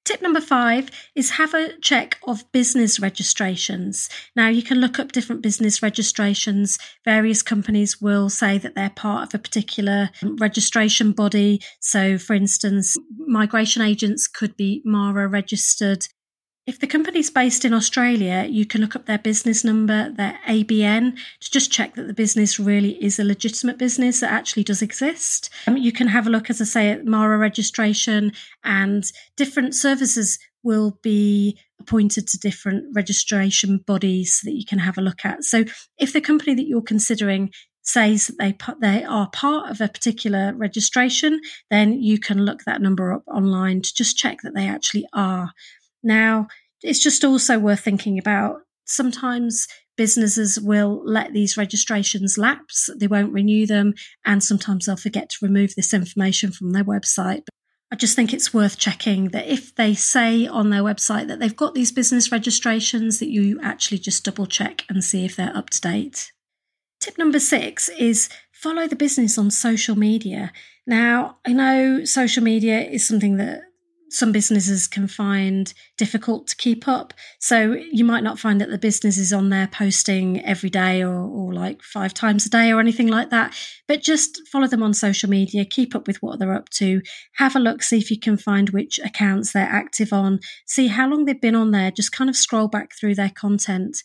Tip 0.08 0.22
number 0.22 0.40
five 0.40 0.88
is 1.14 1.32
have 1.32 1.52
a 1.52 1.76
check 1.82 2.16
of 2.26 2.50
business 2.50 2.98
registrations. 2.98 4.08
Now, 4.34 4.48
you 4.48 4.62
can 4.62 4.78
look 4.78 4.98
up 4.98 5.12
different 5.12 5.42
business 5.42 5.82
registrations. 5.82 6.78
Various 7.04 7.42
companies 7.42 8.00
will 8.00 8.30
say 8.30 8.56
that 8.56 8.74
they're 8.74 8.88
part 8.88 9.24
of 9.24 9.34
a 9.34 9.42
particular 9.42 10.08
um, 10.22 10.36
registration 10.36 11.12
body. 11.12 11.60
So, 11.80 12.16
for 12.16 12.32
instance, 12.32 12.96
migration 13.18 13.82
agents 13.82 14.26
could 14.28 14.56
be 14.56 14.80
MARA 14.82 15.28
registered. 15.28 16.08
If 16.68 16.80
the 16.80 16.86
company's 16.86 17.30
based 17.30 17.64
in 17.64 17.72
Australia, 17.72 18.46
you 18.46 18.66
can 18.66 18.82
look 18.82 18.94
up 18.94 19.06
their 19.06 19.16
business 19.16 19.64
number, 19.64 20.10
their 20.10 20.38
ABN, 20.46 21.16
to 21.40 21.50
just 21.50 21.72
check 21.72 21.94
that 21.94 22.06
the 22.06 22.12
business 22.12 22.60
really 22.60 23.02
is 23.02 23.18
a 23.18 23.24
legitimate 23.24 23.78
business 23.78 24.20
that 24.20 24.30
actually 24.30 24.64
does 24.64 24.82
exist. 24.82 25.48
Um, 25.66 25.78
you 25.78 25.92
can 25.92 26.08
have 26.08 26.26
a 26.26 26.30
look, 26.30 26.50
as 26.50 26.60
I 26.60 26.64
say, 26.64 26.90
at 26.90 27.06
MARA 27.06 27.38
registration, 27.38 28.32
and 28.64 29.10
different 29.34 29.74
services 29.76 30.38
will 30.62 30.98
be 31.02 31.58
appointed 31.80 32.28
to 32.28 32.38
different 32.38 32.84
registration 32.94 33.78
bodies 33.78 34.42
that 34.44 34.52
you 34.52 34.66
can 34.66 34.80
have 34.80 34.98
a 34.98 35.02
look 35.02 35.24
at. 35.24 35.44
So, 35.44 35.64
if 35.96 36.12
the 36.12 36.20
company 36.20 36.54
that 36.54 36.66
you're 36.66 36.82
considering 36.82 37.50
says 37.88 38.26
that 38.26 38.36
they 38.38 38.54
they 38.82 39.04
are 39.04 39.30
part 39.30 39.70
of 39.70 39.80
a 39.80 39.88
particular 39.88 40.52
registration, 40.54 41.40
then 41.70 41.94
you 41.94 42.18
can 42.18 42.44
look 42.44 42.64
that 42.64 42.82
number 42.82 43.10
up 43.10 43.22
online 43.26 43.80
to 43.80 43.94
just 43.94 44.18
check 44.18 44.42
that 44.42 44.54
they 44.54 44.68
actually 44.68 45.06
are. 45.14 45.52
Now, 46.02 46.48
it's 46.82 47.02
just 47.02 47.24
also 47.24 47.58
worth 47.58 47.80
thinking 47.80 48.18
about. 48.18 48.60
Sometimes 48.84 49.66
businesses 49.96 50.58
will 50.58 51.02
let 51.04 51.32
these 51.32 51.56
registrations 51.56 52.38
lapse, 52.38 52.88
they 52.96 53.06
won't 53.06 53.32
renew 53.32 53.66
them, 53.66 53.94
and 54.24 54.42
sometimes 54.42 54.86
they'll 54.86 54.96
forget 54.96 55.28
to 55.28 55.38
remove 55.42 55.74
this 55.74 55.92
information 55.92 56.52
from 56.52 56.72
their 56.72 56.84
website. 56.84 57.42
I 57.90 57.96
just 57.96 58.14
think 58.14 58.32
it's 58.32 58.52
worth 58.52 58.78
checking 58.78 59.28
that 59.28 59.48
if 59.48 59.74
they 59.74 59.94
say 59.94 60.46
on 60.46 60.70
their 60.70 60.82
website 60.82 61.26
that 61.28 61.40
they've 61.40 61.56
got 61.56 61.74
these 61.74 61.90
business 61.90 62.30
registrations, 62.30 63.18
that 63.18 63.30
you 63.30 63.58
actually 63.62 63.98
just 63.98 64.24
double 64.24 64.46
check 64.46 64.84
and 64.88 65.02
see 65.02 65.24
if 65.24 65.36
they're 65.36 65.56
up 65.56 65.70
to 65.70 65.80
date. 65.80 66.32
Tip 67.00 67.16
number 67.16 67.40
six 67.40 67.88
is 67.88 68.28
follow 68.52 68.86
the 68.86 68.96
business 68.96 69.38
on 69.38 69.50
social 69.50 69.96
media. 69.96 70.52
Now, 70.86 71.38
I 71.46 71.52
know 71.52 72.04
social 72.04 72.42
media 72.42 72.80
is 72.80 73.06
something 73.06 73.36
that 73.38 73.62
some 74.10 74.32
businesses 74.32 74.86
can 74.86 75.06
find 75.06 75.72
difficult 75.96 76.46
to 76.48 76.56
keep 76.56 76.88
up. 76.88 77.12
So 77.38 77.72
you 77.72 78.04
might 78.04 78.24
not 78.24 78.38
find 78.38 78.60
that 78.60 78.70
the 78.70 78.78
business 78.78 79.18
is 79.18 79.32
on 79.32 79.50
there 79.50 79.68
posting 79.68 80.44
every 80.44 80.70
day 80.70 81.02
or, 81.02 81.14
or 81.14 81.52
like 81.52 81.82
five 81.82 82.14
times 82.14 82.46
a 82.46 82.50
day 82.50 82.72
or 82.72 82.80
anything 82.80 83.08
like 83.08 83.30
that. 83.30 83.56
But 83.86 84.02
just 84.02 84.40
follow 84.50 84.66
them 84.66 84.82
on 84.82 84.94
social 84.94 85.28
media, 85.28 85.64
keep 85.64 85.94
up 85.94 86.06
with 86.06 86.22
what 86.22 86.38
they're 86.38 86.54
up 86.54 86.68
to, 86.70 87.02
have 87.36 87.56
a 87.56 87.60
look, 87.60 87.82
see 87.82 87.98
if 87.98 88.10
you 88.10 88.18
can 88.18 88.36
find 88.36 88.70
which 88.70 88.98
accounts 89.04 89.52
they're 89.52 89.62
active 89.62 90.12
on, 90.12 90.40
see 90.66 90.88
how 90.88 91.08
long 91.08 91.24
they've 91.24 91.40
been 91.40 91.54
on 91.54 91.70
there, 91.70 91.90
just 91.90 92.12
kind 92.12 92.30
of 92.30 92.36
scroll 92.36 92.68
back 92.68 92.92
through 92.98 93.14
their 93.14 93.30
content 93.30 94.02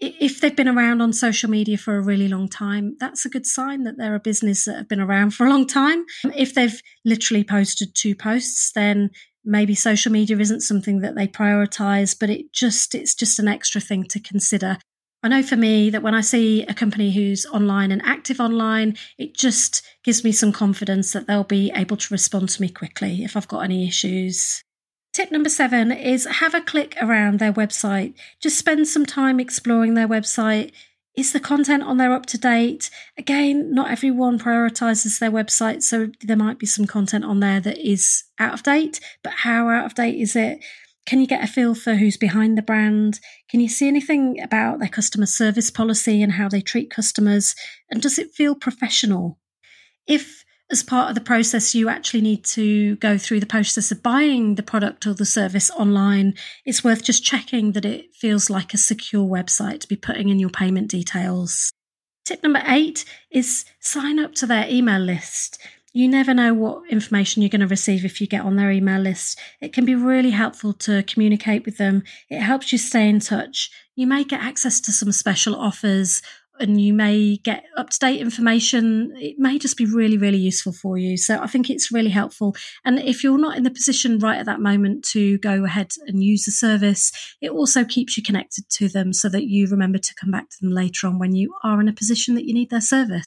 if 0.00 0.40
they've 0.40 0.56
been 0.56 0.68
around 0.68 1.02
on 1.02 1.12
social 1.12 1.50
media 1.50 1.76
for 1.76 1.96
a 1.96 2.02
really 2.02 2.28
long 2.28 2.48
time, 2.48 2.96
that's 2.98 3.24
a 3.24 3.30
good 3.30 3.46
sign 3.46 3.84
that 3.84 3.98
they're 3.98 4.14
a 4.14 4.20
business 4.20 4.64
that 4.64 4.76
have 4.76 4.88
been 4.88 5.00
around 5.00 5.30
for 5.34 5.46
a 5.46 5.50
long 5.50 5.66
time. 5.66 6.04
If 6.36 6.54
they've 6.54 6.80
literally 7.04 7.44
posted 7.44 7.94
two 7.94 8.14
posts, 8.14 8.72
then 8.72 9.10
maybe 9.44 9.74
social 9.74 10.12
media 10.12 10.38
isn't 10.38 10.60
something 10.60 11.00
that 11.00 11.14
they 11.14 11.26
prioritize, 11.26 12.16
but 12.18 12.30
it 12.30 12.52
just 12.52 12.94
it's 12.94 13.14
just 13.14 13.38
an 13.38 13.48
extra 13.48 13.80
thing 13.80 14.04
to 14.04 14.20
consider. 14.20 14.78
I 15.22 15.28
know 15.28 15.42
for 15.42 15.56
me 15.56 15.90
that 15.90 16.02
when 16.02 16.14
I 16.14 16.22
see 16.22 16.64
a 16.64 16.72
company 16.72 17.12
who's 17.12 17.44
online 17.46 17.92
and 17.92 18.00
active 18.04 18.40
online, 18.40 18.96
it 19.18 19.36
just 19.36 19.86
gives 20.02 20.24
me 20.24 20.32
some 20.32 20.50
confidence 20.50 21.12
that 21.12 21.26
they'll 21.26 21.44
be 21.44 21.70
able 21.74 21.98
to 21.98 22.14
respond 22.14 22.48
to 22.50 22.62
me 22.62 22.70
quickly 22.70 23.22
if 23.22 23.36
I've 23.36 23.48
got 23.48 23.64
any 23.64 23.86
issues. 23.86 24.62
Tip 25.12 25.32
number 25.32 25.48
seven 25.48 25.90
is 25.90 26.24
have 26.24 26.54
a 26.54 26.60
click 26.60 26.96
around 27.00 27.38
their 27.40 27.52
website. 27.52 28.14
Just 28.40 28.58
spend 28.58 28.86
some 28.86 29.04
time 29.04 29.40
exploring 29.40 29.94
their 29.94 30.06
website. 30.06 30.72
Is 31.16 31.32
the 31.32 31.40
content 31.40 31.82
on 31.82 31.96
there 31.96 32.12
up 32.12 32.26
to 32.26 32.38
date? 32.38 32.90
Again, 33.18 33.74
not 33.74 33.90
everyone 33.90 34.38
prioritizes 34.38 35.18
their 35.18 35.32
website, 35.32 35.82
so 35.82 36.10
there 36.22 36.36
might 36.36 36.60
be 36.60 36.66
some 36.66 36.86
content 36.86 37.24
on 37.24 37.40
there 37.40 37.60
that 37.60 37.78
is 37.78 38.22
out 38.38 38.54
of 38.54 38.62
date, 38.62 39.00
but 39.24 39.32
how 39.32 39.68
out 39.68 39.84
of 39.84 39.94
date 39.94 40.20
is 40.20 40.36
it? 40.36 40.64
Can 41.06 41.20
you 41.20 41.26
get 41.26 41.42
a 41.42 41.48
feel 41.48 41.74
for 41.74 41.96
who's 41.96 42.16
behind 42.16 42.56
the 42.56 42.62
brand? 42.62 43.18
Can 43.50 43.58
you 43.58 43.68
see 43.68 43.88
anything 43.88 44.40
about 44.40 44.78
their 44.78 44.88
customer 44.88 45.26
service 45.26 45.70
policy 45.70 46.22
and 46.22 46.32
how 46.32 46.48
they 46.48 46.60
treat 46.60 46.88
customers? 46.88 47.56
And 47.90 48.00
does 48.00 48.16
it 48.16 48.32
feel 48.32 48.54
professional? 48.54 49.38
If 50.06 50.44
as 50.70 50.82
part 50.82 51.08
of 51.08 51.14
the 51.14 51.20
process, 51.20 51.74
you 51.74 51.88
actually 51.88 52.20
need 52.20 52.44
to 52.44 52.96
go 52.96 53.18
through 53.18 53.40
the 53.40 53.46
process 53.46 53.90
of 53.90 54.02
buying 54.02 54.54
the 54.54 54.62
product 54.62 55.06
or 55.06 55.14
the 55.14 55.24
service 55.24 55.70
online. 55.70 56.34
It's 56.64 56.84
worth 56.84 57.02
just 57.02 57.24
checking 57.24 57.72
that 57.72 57.84
it 57.84 58.14
feels 58.14 58.48
like 58.48 58.72
a 58.72 58.78
secure 58.78 59.26
website 59.26 59.80
to 59.80 59.88
be 59.88 59.96
putting 59.96 60.28
in 60.28 60.38
your 60.38 60.50
payment 60.50 60.88
details. 60.88 61.72
Tip 62.24 62.42
number 62.42 62.62
eight 62.66 63.04
is 63.30 63.64
sign 63.80 64.18
up 64.18 64.34
to 64.36 64.46
their 64.46 64.68
email 64.68 65.00
list. 65.00 65.58
You 65.92 66.06
never 66.06 66.32
know 66.32 66.54
what 66.54 66.88
information 66.88 67.42
you're 67.42 67.48
going 67.48 67.62
to 67.62 67.66
receive 67.66 68.04
if 68.04 68.20
you 68.20 68.28
get 68.28 68.44
on 68.44 68.54
their 68.54 68.70
email 68.70 69.00
list. 69.00 69.36
It 69.60 69.72
can 69.72 69.84
be 69.84 69.96
really 69.96 70.30
helpful 70.30 70.72
to 70.74 71.02
communicate 71.02 71.64
with 71.64 71.78
them. 71.78 72.04
It 72.28 72.38
helps 72.40 72.70
you 72.70 72.78
stay 72.78 73.08
in 73.08 73.18
touch. 73.18 73.72
You 73.96 74.06
may 74.06 74.22
get 74.22 74.40
access 74.40 74.80
to 74.82 74.92
some 74.92 75.10
special 75.10 75.56
offers 75.56 76.22
and 76.60 76.80
you 76.80 76.92
may 76.92 77.36
get 77.38 77.64
up 77.76 77.90
to 77.90 77.98
date 77.98 78.20
information. 78.20 79.12
It 79.16 79.36
may 79.38 79.58
just 79.58 79.76
be 79.76 79.86
really, 79.86 80.18
really 80.18 80.38
useful 80.38 80.72
for 80.72 80.98
you. 80.98 81.16
So 81.16 81.38
I 81.40 81.46
think 81.46 81.70
it's 81.70 81.90
really 81.90 82.10
helpful. 82.10 82.54
And 82.84 82.98
if 82.98 83.24
you're 83.24 83.38
not 83.38 83.56
in 83.56 83.62
the 83.62 83.70
position 83.70 84.18
right 84.18 84.38
at 84.38 84.46
that 84.46 84.60
moment 84.60 85.04
to 85.12 85.38
go 85.38 85.64
ahead 85.64 85.92
and 86.06 86.22
use 86.22 86.44
the 86.44 86.52
service, 86.52 87.12
it 87.40 87.50
also 87.50 87.84
keeps 87.84 88.16
you 88.16 88.22
connected 88.22 88.68
to 88.70 88.88
them 88.88 89.12
so 89.12 89.28
that 89.28 89.44
you 89.44 89.66
remember 89.66 89.98
to 89.98 90.14
come 90.20 90.30
back 90.30 90.50
to 90.50 90.56
them 90.60 90.70
later 90.70 91.06
on 91.06 91.18
when 91.18 91.34
you 91.34 91.54
are 91.64 91.80
in 91.80 91.88
a 91.88 91.92
position 91.92 92.34
that 92.34 92.46
you 92.46 92.54
need 92.54 92.70
their 92.70 92.80
service. 92.80 93.24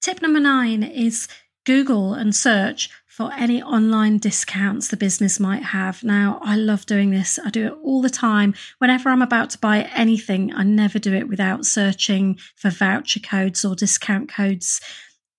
Tip 0.00 0.22
number 0.22 0.40
nine 0.40 0.82
is 0.82 1.26
Google 1.64 2.14
and 2.14 2.34
search 2.34 2.90
for 3.16 3.32
any 3.32 3.62
online 3.62 4.18
discounts 4.18 4.88
the 4.88 4.96
business 4.96 5.40
might 5.40 5.62
have. 5.62 6.04
Now, 6.04 6.38
I 6.42 6.54
love 6.54 6.84
doing 6.84 7.08
this. 7.08 7.38
I 7.42 7.48
do 7.48 7.68
it 7.68 7.72
all 7.82 8.02
the 8.02 8.10
time. 8.10 8.54
Whenever 8.76 9.08
I'm 9.08 9.22
about 9.22 9.48
to 9.50 9.58
buy 9.58 9.88
anything, 9.94 10.52
I 10.54 10.64
never 10.64 10.98
do 10.98 11.14
it 11.14 11.26
without 11.26 11.64
searching 11.64 12.38
for 12.56 12.68
voucher 12.68 13.20
codes 13.20 13.64
or 13.64 13.74
discount 13.74 14.28
codes. 14.28 14.82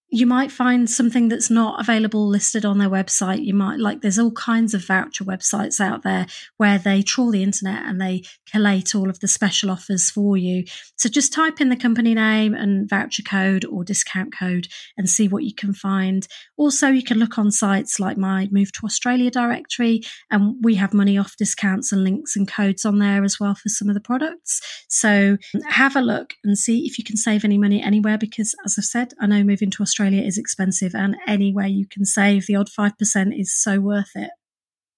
You 0.10 0.26
might 0.26 0.52
find 0.52 0.90
something 0.90 1.28
that's 1.28 1.50
not 1.50 1.82
available 1.82 2.28
listed 2.28 2.64
on 2.64 2.78
their 2.78 2.90
website. 2.90 3.44
You 3.44 3.54
might 3.54 3.78
like 3.78 4.02
there's 4.02 4.18
all 4.18 4.32
kinds 4.32 4.74
of 4.74 4.86
voucher 4.86 5.26
websites 5.26 5.82
out 5.82 6.04
there 6.04 6.28
where 6.56 6.78
they 6.78 7.02
trawl 7.02 7.32
the 7.32 7.44
internet 7.44 7.84
and 7.84 8.00
they 8.00 8.24
collate 8.50 8.96
all 8.96 9.10
of 9.10 9.20
the 9.20 9.28
special 9.28 9.70
offers 9.70 10.10
for 10.10 10.38
you. 10.38 10.64
So 10.96 11.10
just 11.10 11.34
type 11.34 11.60
in 11.60 11.68
the 11.68 11.76
company 11.76 12.14
name 12.14 12.54
and 12.54 12.90
voucher 12.90 13.22
code 13.22 13.66
or 13.66 13.84
discount 13.84 14.34
code 14.38 14.68
and 14.98 15.10
see 15.10 15.28
what 15.28 15.44
you 15.44 15.54
can 15.54 15.74
find. 15.74 16.26
Also, 16.56 16.88
you 16.88 17.04
can 17.04 17.20
look 17.20 17.38
on 17.38 17.52
sites 17.52 18.00
like 18.00 18.18
my 18.18 18.48
Move 18.50 18.72
to 18.72 18.86
Australia 18.86 19.30
directory 19.30 20.02
and 20.32 20.56
we 20.62 20.76
have 20.76 20.94
money 20.94 21.18
off 21.18 21.36
discounts 21.36 21.92
and 21.92 22.06
links 22.06 22.38
and 22.38 22.48
codes 22.48 22.86
on 22.86 23.00
there 23.00 23.26
as 23.26 23.42
well 23.42 23.56
for 23.56 23.68
some 23.68 23.90
of 23.90 23.94
the 23.94 24.00
products. 24.00 24.86
So 24.88 25.36
have 25.68 25.98
a 25.98 26.02
look 26.02 26.36
and 26.46 26.58
see 26.58 26.86
if 26.86 26.98
you 26.98 27.04
can 27.04 27.18
save 27.18 27.44
any 27.44 27.58
money 27.58 27.84
anywhere 27.84 28.18
because 28.18 28.56
as 28.64 28.76
I've 28.78 28.86
said, 28.86 29.14
I 29.20 29.28
know 29.28 29.44
moving 29.44 29.70
to 29.72 29.84
Australia 29.84 29.97
Australia 29.98 30.22
is 30.22 30.38
expensive, 30.38 30.94
and 30.94 31.16
anywhere 31.25 31.66
you 31.66 31.88
can 31.88 32.06
save 32.06 32.46
the 32.46 32.56
odd 32.56 32.70
5% 32.70 33.39
is 33.39 33.60
so 33.60 33.80
worth 33.80 34.12
it. 34.13 34.30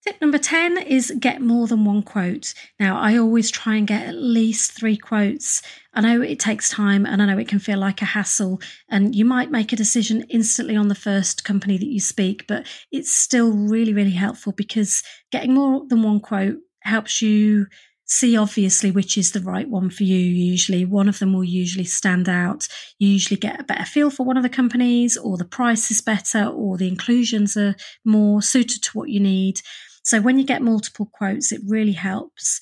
Tip 0.06 0.20
number 0.20 0.38
10 0.38 0.78
is 0.78 1.14
get 1.20 1.42
more 1.42 1.68
than 1.68 1.86
one 1.86 2.04
quote. 2.04 2.54
Now, 2.82 3.00
I 3.00 3.18
always 3.18 3.50
try 3.50 3.76
and 3.76 3.88
get 3.88 4.08
at 4.08 4.16
least 4.16 4.74
three 4.74 4.98
quotes. 4.98 5.62
I 5.94 6.02
know 6.02 6.22
it 6.22 6.38
takes 6.38 6.70
time 6.70 7.06
and 7.06 7.22
I 7.22 7.26
know 7.26 7.38
it 7.38 7.48
can 7.48 7.60
feel 7.60 7.80
like 7.80 8.02
a 8.02 8.06
hassle, 8.06 8.60
and 8.90 9.16
you 9.16 9.24
might 9.24 9.52
make 9.52 9.72
a 9.72 9.78
decision 9.78 10.26
instantly 10.30 10.76
on 10.76 10.90
the 10.90 10.96
first 10.96 11.46
company 11.46 11.78
that 11.78 11.88
you 11.88 12.02
speak, 12.02 12.46
but 12.46 12.68
it's 12.92 13.16
still 13.16 13.54
really, 13.54 13.94
really 13.94 14.12
helpful 14.12 14.52
because 14.52 15.02
getting 15.32 15.54
more 15.54 15.86
than 15.88 16.04
one 16.04 16.20
quote 16.20 16.58
helps 16.82 17.22
you 17.22 17.68
see 18.10 18.36
obviously 18.36 18.90
which 18.90 19.18
is 19.18 19.32
the 19.32 19.40
right 19.40 19.70
one 19.70 19.90
for 19.90 20.04
you. 20.04 20.18
Usually 20.18 20.84
one 20.84 21.08
of 21.08 21.20
them 21.20 21.32
will 21.32 21.44
usually 21.44 21.86
stand 21.86 22.28
out. 22.28 22.68
You 22.98 23.08
usually 23.08 23.40
get 23.40 23.62
a 23.62 23.64
better 23.64 23.86
feel 23.86 24.10
for 24.10 24.26
one 24.26 24.36
of 24.36 24.44
the 24.44 24.50
companies 24.50 25.16
or 25.16 25.38
the 25.38 25.46
price 25.46 25.92
is 25.92 26.02
better 26.02 26.46
or 26.46 26.76
the 26.76 26.88
inclusions 26.88 27.56
are 27.56 27.76
more 28.04 28.42
suited 28.42 28.82
to 28.84 28.98
what 28.98 29.10
you 29.10 29.20
need. 29.20 29.62
So 30.04 30.20
when 30.20 30.40
you 30.40 30.44
get 30.44 30.64
multiple 30.64 31.10
quotes 31.14 31.52
it 31.52 31.62
really 31.68 31.94
helps. 31.94 32.60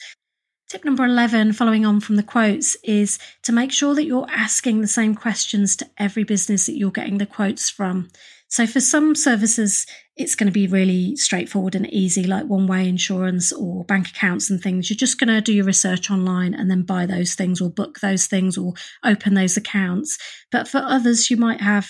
Tip 0.70 0.84
number 0.84 1.06
11, 1.06 1.54
following 1.54 1.86
on 1.86 2.02
from 2.02 2.18
the 2.18 2.24
quotes, 2.24 2.76
is 2.84 3.18
to 3.44 3.54
make 3.54 3.72
sure 3.72 3.96
that 3.96 4.04
you're 4.04 4.28
asking 4.30 4.82
the 4.82 4.88
same 4.88 5.16
questions 5.16 5.78
to 5.78 5.90
every 5.98 6.26
business 6.26 6.66
that 6.66 6.78
you're 6.78 6.92
getting 6.92 7.20
the 7.20 7.26
quotes 7.26 7.70
from. 7.70 8.10
So 8.50 8.68
for 8.68 8.82
some 8.82 9.16
services, 9.16 9.86
it's 10.18 10.36
going 10.36 10.48
to 10.48 10.54
be 10.54 10.68
really 10.68 11.16
straightforward 11.16 11.76
and 11.76 11.92
easy, 11.94 12.24
like 12.24 12.46
one 12.46 12.68
way 12.68 12.88
insurance 12.90 13.52
or 13.54 13.86
bank 13.86 14.10
accounts 14.10 14.50
and 14.50 14.62
things. 14.62 14.90
You're 14.90 14.98
just 14.98 15.20
going 15.20 15.28
to 15.34 15.42
do 15.42 15.54
your 15.54 15.66
research 15.66 16.10
online 16.10 16.54
and 16.54 16.70
then 16.70 16.84
buy 16.84 17.06
those 17.06 17.36
things 17.36 17.62
or 17.62 17.70
book 17.70 18.00
those 18.00 18.26
things 18.26 18.58
or 18.58 18.74
open 19.06 19.36
those 19.36 19.58
accounts. 19.58 20.18
But 20.52 20.68
for 20.68 20.80
others, 20.80 21.30
you 21.30 21.38
might 21.38 21.62
have 21.62 21.90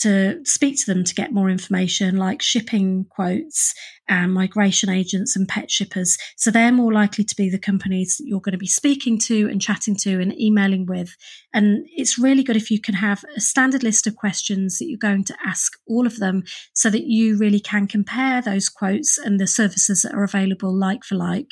to 0.00 0.40
speak 0.44 0.78
to 0.78 0.86
them 0.86 1.04
to 1.04 1.14
get 1.14 1.32
more 1.32 1.50
information, 1.50 2.16
like 2.16 2.40
shipping 2.40 3.04
quotes 3.10 3.74
and 4.08 4.32
migration 4.32 4.88
agents 4.88 5.36
and 5.36 5.48
pet 5.48 5.70
shippers. 5.70 6.16
So 6.36 6.50
they're 6.50 6.72
more 6.72 6.92
likely 6.92 7.24
to 7.24 7.36
be 7.36 7.50
the 7.50 7.58
companies 7.58 8.16
that 8.16 8.26
you're 8.26 8.40
going 8.40 8.52
to 8.52 8.58
be 8.58 8.66
speaking 8.66 9.18
to 9.20 9.48
and 9.48 9.60
chatting 9.60 9.96
to 9.96 10.20
and 10.20 10.38
emailing 10.40 10.86
with. 10.86 11.14
And 11.52 11.86
it's 11.96 12.18
really 12.18 12.42
good 12.42 12.56
if 12.56 12.70
you 12.70 12.80
can 12.80 12.94
have 12.94 13.24
a 13.36 13.40
standard 13.40 13.82
list 13.82 14.06
of 14.06 14.16
questions 14.16 14.78
that 14.78 14.86
you're 14.88 14.98
going 14.98 15.24
to 15.24 15.36
ask 15.44 15.72
all 15.86 16.06
of 16.06 16.18
them 16.18 16.44
so 16.72 16.90
that 16.90 17.04
you 17.04 17.36
really 17.36 17.60
can 17.60 17.86
compare 17.86 18.40
those 18.40 18.68
quotes 18.68 19.18
and 19.18 19.38
the 19.38 19.46
services 19.46 20.02
that 20.02 20.14
are 20.14 20.24
available 20.24 20.74
like 20.74 21.04
for 21.04 21.16
like. 21.16 21.50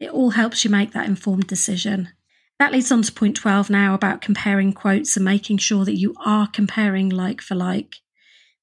It 0.00 0.10
all 0.10 0.30
helps 0.30 0.64
you 0.64 0.70
make 0.70 0.92
that 0.92 1.06
informed 1.06 1.46
decision. 1.46 2.08
That 2.58 2.72
leads 2.72 2.92
on 2.92 3.02
to 3.02 3.12
point 3.12 3.36
12 3.36 3.68
now 3.70 3.94
about 3.94 4.20
comparing 4.20 4.72
quotes 4.72 5.16
and 5.16 5.24
making 5.24 5.58
sure 5.58 5.84
that 5.84 5.98
you 5.98 6.14
are 6.24 6.46
comparing 6.46 7.08
like 7.08 7.40
for 7.40 7.54
like. 7.54 7.96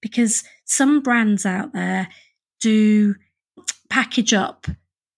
Because 0.02 0.44
some 0.66 1.02
brands 1.02 1.46
out 1.46 1.74
there 1.74 2.08
do 2.60 3.16
package 3.90 4.34
up 4.34 4.68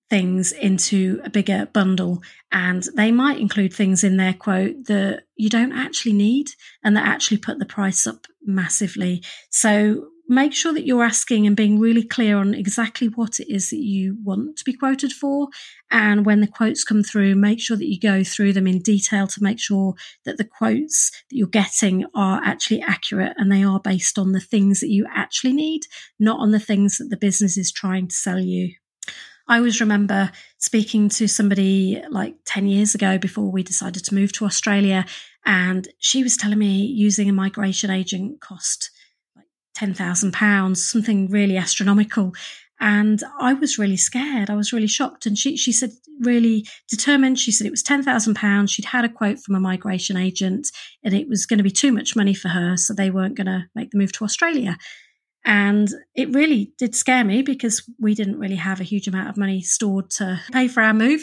things 0.10 0.52
into 0.52 1.22
a 1.24 1.30
bigger 1.30 1.68
bundle 1.74 2.22
and 2.52 2.88
they 2.96 3.12
might 3.12 3.40
include 3.40 3.74
things 3.74 4.04
in 4.04 4.18
their 4.18 4.34
quote 4.34 4.86
that 4.86 5.24
you 5.36 5.50
don't 5.50 5.72
actually 5.72 6.14
need 6.14 6.50
and 6.84 6.96
that 6.96 7.08
actually 7.08 7.38
put 7.38 7.58
the 7.58 7.66
price 7.66 8.06
up 8.06 8.28
massively. 8.44 9.24
So 9.50 10.10
make 10.28 10.54
sure 10.54 10.74
that 10.74 10.86
you're 10.86 11.04
asking 11.04 11.46
and 11.46 11.56
being 11.56 11.80
really 11.80 12.04
clear 12.04 12.38
on 12.38 12.54
exactly 12.54 13.08
what 13.08 13.40
it 13.40 13.54
is 13.54 13.70
that 13.70 13.84
you 13.84 14.18
want 14.24 14.58
to 14.58 14.64
be 14.64 14.74
quoted 14.74 15.12
for. 15.12 15.50
And 15.92 16.26
when 16.26 16.42
the 16.42 16.48
quotes 16.48 16.84
come 16.84 17.04
through, 17.04 17.36
make 17.36 17.60
sure 17.60 17.78
that 17.78 17.90
you 17.90 18.00
go 18.00 18.24
through 18.24 18.54
them 18.54 18.68
in 18.68 18.80
detail 18.80 19.28
to 19.28 19.44
make 19.44 19.60
sure 19.60 19.96
that 20.26 20.38
the 20.38 20.46
quotes 20.46 21.12
that 21.30 21.36
you're 21.36 21.48
getting 21.48 22.06
are 22.16 22.42
actually 22.44 22.82
accurate 22.82 23.34
and 23.38 23.52
they 23.52 23.64
are 23.64 23.80
based 23.80 24.18
on 24.18 24.32
the 24.32 24.40
things 24.40 24.80
that 24.80 24.90
you 24.90 25.06
actually 25.14 25.54
need, 25.54 25.82
not 26.20 26.40
on 26.40 26.52
the 26.52 26.60
things 26.60 26.98
that 26.98 27.10
the 27.10 27.18
business 27.18 27.58
is 27.58 27.72
trying 27.72 28.08
to 28.08 28.16
sell 28.16 28.40
you. 28.40 28.74
I 29.46 29.58
always 29.58 29.82
remember 29.82 30.32
speaking 30.58 31.10
to 31.10 31.28
somebody 31.28 32.02
like 32.10 32.36
10 32.46 32.66
years 32.66 32.96
ago 32.96 33.18
before 33.18 33.52
we 33.52 33.62
decided 33.62 34.06
to 34.06 34.16
move 34.16 34.32
to 34.34 34.46
Australia, 34.46 35.06
and 35.46 35.86
she 36.00 36.24
was 36.24 36.38
telling 36.38 36.60
me 36.60 36.86
using 36.86 37.28
a 37.28 37.34
migration 37.34 37.90
agent 37.90 38.40
cost 38.40 38.90
£10,000, 39.84 40.78
something 40.78 41.30
really 41.30 41.58
astronomical. 41.58 42.34
And 42.80 43.24
I 43.40 43.54
was 43.54 43.78
really 43.78 43.98
scared. 43.98 44.50
I 44.50 44.56
was 44.56 44.74
really 44.74 44.88
shocked. 44.88 45.26
And 45.26 45.38
she, 45.38 45.56
she 45.56 45.72
said, 45.72 45.92
really 46.22 46.66
determined. 46.90 47.40
She 47.40 47.52
said 47.52 47.66
it 47.66 47.72
was 47.72 47.84
£10,000. 47.84 48.70
She'd 48.70 48.86
had 48.86 49.06
a 49.06 49.10
quote 49.10 49.40
from 49.40 49.56
a 49.56 49.60
migration 49.60 50.18
agent 50.18 50.68
and 51.04 51.14
it 51.14 51.28
was 51.28 51.46
going 51.46 51.58
to 51.58 51.64
be 51.64 51.72
too 51.72 51.92
much 51.92 52.16
money 52.16 52.34
for 52.34 52.50
her. 52.50 52.78
So 52.78 52.94
they 52.94 53.10
weren't 53.10 53.38
going 53.38 53.48
to 53.48 53.66
make 53.76 53.92
the 53.92 53.98
move 53.98 54.12
to 54.14 54.26
Australia. 54.26 54.78
And 55.46 55.90
it 56.16 56.34
really 56.34 56.74
did 56.78 56.96
scare 56.96 57.26
me 57.26 57.42
because 57.42 57.84
we 58.00 58.16
didn't 58.16 58.40
really 58.40 58.56
have 58.56 58.80
a 58.80 58.86
huge 58.86 59.08
amount 59.08 59.30
of 59.30 59.38
money 59.38 59.62
stored 59.62 60.10
to 60.12 60.40
pay 60.52 60.68
for 60.70 60.82
our 60.82 60.94
move. 60.94 61.22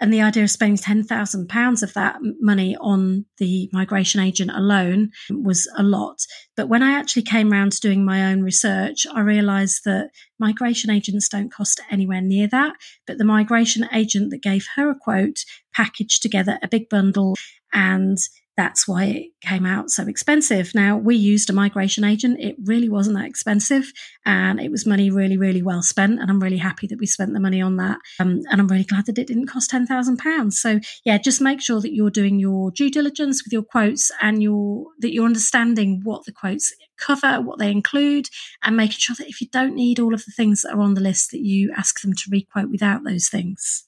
And 0.00 0.12
the 0.12 0.22
idea 0.22 0.42
of 0.42 0.50
spending 0.50 0.76
£10,000 0.76 1.82
of 1.82 1.94
that 1.94 2.16
money 2.40 2.76
on 2.80 3.26
the 3.38 3.70
migration 3.72 4.20
agent 4.20 4.50
alone 4.50 5.10
was 5.30 5.68
a 5.78 5.84
lot. 5.84 6.18
But 6.56 6.68
when 6.68 6.82
I 6.82 6.92
actually 6.92 7.22
came 7.22 7.52
around 7.52 7.72
to 7.72 7.80
doing 7.80 8.04
my 8.04 8.32
own 8.32 8.42
research, 8.42 9.06
I 9.14 9.20
realised 9.20 9.82
that 9.84 10.10
migration 10.40 10.90
agents 10.90 11.28
don't 11.28 11.52
cost 11.52 11.80
anywhere 11.92 12.20
near 12.20 12.48
that. 12.48 12.74
But 13.06 13.18
the 13.18 13.24
migration 13.24 13.88
agent 13.92 14.30
that 14.30 14.42
gave 14.42 14.66
her 14.74 14.90
a 14.90 14.98
quote 14.98 15.44
packaged 15.72 16.22
together 16.22 16.58
a 16.60 16.68
big 16.68 16.88
bundle 16.88 17.36
and 17.72 18.18
that's 18.56 18.86
why 18.86 19.04
it 19.04 19.26
came 19.40 19.66
out 19.66 19.90
so 19.90 20.06
expensive. 20.06 20.74
Now, 20.74 20.96
we 20.96 21.16
used 21.16 21.50
a 21.50 21.52
migration 21.52 22.04
agent. 22.04 22.38
It 22.40 22.56
really 22.64 22.88
wasn't 22.88 23.16
that 23.16 23.26
expensive 23.26 23.92
and 24.24 24.60
it 24.60 24.70
was 24.70 24.86
money 24.86 25.10
really, 25.10 25.36
really 25.36 25.62
well 25.62 25.82
spent. 25.82 26.20
And 26.20 26.30
I'm 26.30 26.40
really 26.40 26.58
happy 26.58 26.86
that 26.86 26.98
we 26.98 27.06
spent 27.06 27.32
the 27.32 27.40
money 27.40 27.60
on 27.60 27.76
that. 27.76 27.98
Um, 28.20 28.42
and 28.50 28.60
I'm 28.60 28.68
really 28.68 28.84
glad 28.84 29.06
that 29.06 29.18
it 29.18 29.26
didn't 29.26 29.48
cost 29.48 29.70
£10,000. 29.70 30.52
So, 30.52 30.78
yeah, 31.04 31.18
just 31.18 31.40
make 31.40 31.60
sure 31.60 31.80
that 31.80 31.94
you're 31.94 32.10
doing 32.10 32.38
your 32.38 32.70
due 32.70 32.90
diligence 32.90 33.44
with 33.44 33.52
your 33.52 33.62
quotes 33.62 34.12
and 34.22 34.42
your, 34.42 34.86
that 35.00 35.12
you're 35.12 35.26
understanding 35.26 36.00
what 36.04 36.24
the 36.24 36.32
quotes 36.32 36.72
cover, 36.96 37.40
what 37.40 37.58
they 37.58 37.70
include, 37.70 38.28
and 38.62 38.76
making 38.76 38.98
sure 38.98 39.16
that 39.18 39.28
if 39.28 39.40
you 39.40 39.48
don't 39.52 39.74
need 39.74 39.98
all 39.98 40.14
of 40.14 40.24
the 40.24 40.32
things 40.32 40.62
that 40.62 40.74
are 40.74 40.80
on 40.80 40.94
the 40.94 41.00
list, 41.00 41.32
that 41.32 41.40
you 41.40 41.72
ask 41.76 42.00
them 42.02 42.12
to 42.12 42.30
requote 42.30 42.70
without 42.70 43.02
those 43.04 43.28
things. 43.28 43.84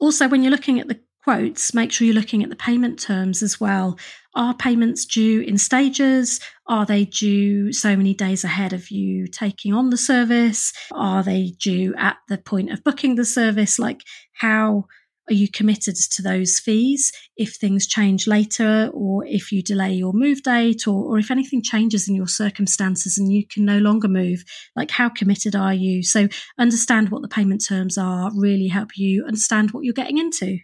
Also, 0.00 0.28
when 0.28 0.42
you're 0.42 0.52
looking 0.52 0.78
at 0.78 0.88
the 0.88 1.00
quotes, 1.28 1.74
make 1.74 1.92
sure 1.92 2.06
you're 2.06 2.14
looking 2.14 2.42
at 2.42 2.48
the 2.48 2.56
payment 2.56 2.98
terms 2.98 3.42
as 3.42 3.60
well. 3.60 3.98
Are 4.34 4.54
payments 4.54 5.04
due 5.04 5.42
in 5.42 5.58
stages? 5.58 6.40
Are 6.66 6.86
they 6.86 7.04
due 7.04 7.70
so 7.70 7.94
many 7.94 8.14
days 8.14 8.44
ahead 8.44 8.72
of 8.72 8.90
you 8.90 9.26
taking 9.26 9.74
on 9.74 9.90
the 9.90 9.98
service? 9.98 10.72
Are 10.90 11.22
they 11.22 11.52
due 11.60 11.94
at 11.98 12.16
the 12.30 12.38
point 12.38 12.72
of 12.72 12.82
booking 12.82 13.16
the 13.16 13.26
service? 13.26 13.78
Like, 13.78 14.00
how 14.32 14.86
are 15.28 15.34
you 15.34 15.50
committed 15.50 15.96
to 15.96 16.22
those 16.22 16.58
fees 16.58 17.12
if 17.36 17.56
things 17.56 17.86
change 17.86 18.26
later 18.26 18.90
or 18.94 19.26
if 19.26 19.52
you 19.52 19.62
delay 19.62 19.92
your 19.92 20.14
move 20.14 20.42
date 20.42 20.88
or, 20.88 21.04
or 21.04 21.18
if 21.18 21.30
anything 21.30 21.62
changes 21.62 22.08
in 22.08 22.14
your 22.14 22.26
circumstances 22.26 23.18
and 23.18 23.30
you 23.30 23.46
can 23.46 23.66
no 23.66 23.76
longer 23.76 24.08
move? 24.08 24.44
Like, 24.74 24.90
how 24.90 25.10
committed 25.10 25.54
are 25.54 25.74
you? 25.74 26.02
So, 26.02 26.28
understand 26.58 27.10
what 27.10 27.20
the 27.20 27.28
payment 27.28 27.62
terms 27.68 27.98
are, 27.98 28.30
really 28.34 28.68
help 28.68 28.96
you 28.96 29.26
understand 29.26 29.72
what 29.72 29.84
you're 29.84 29.92
getting 29.92 30.16
into. 30.16 30.60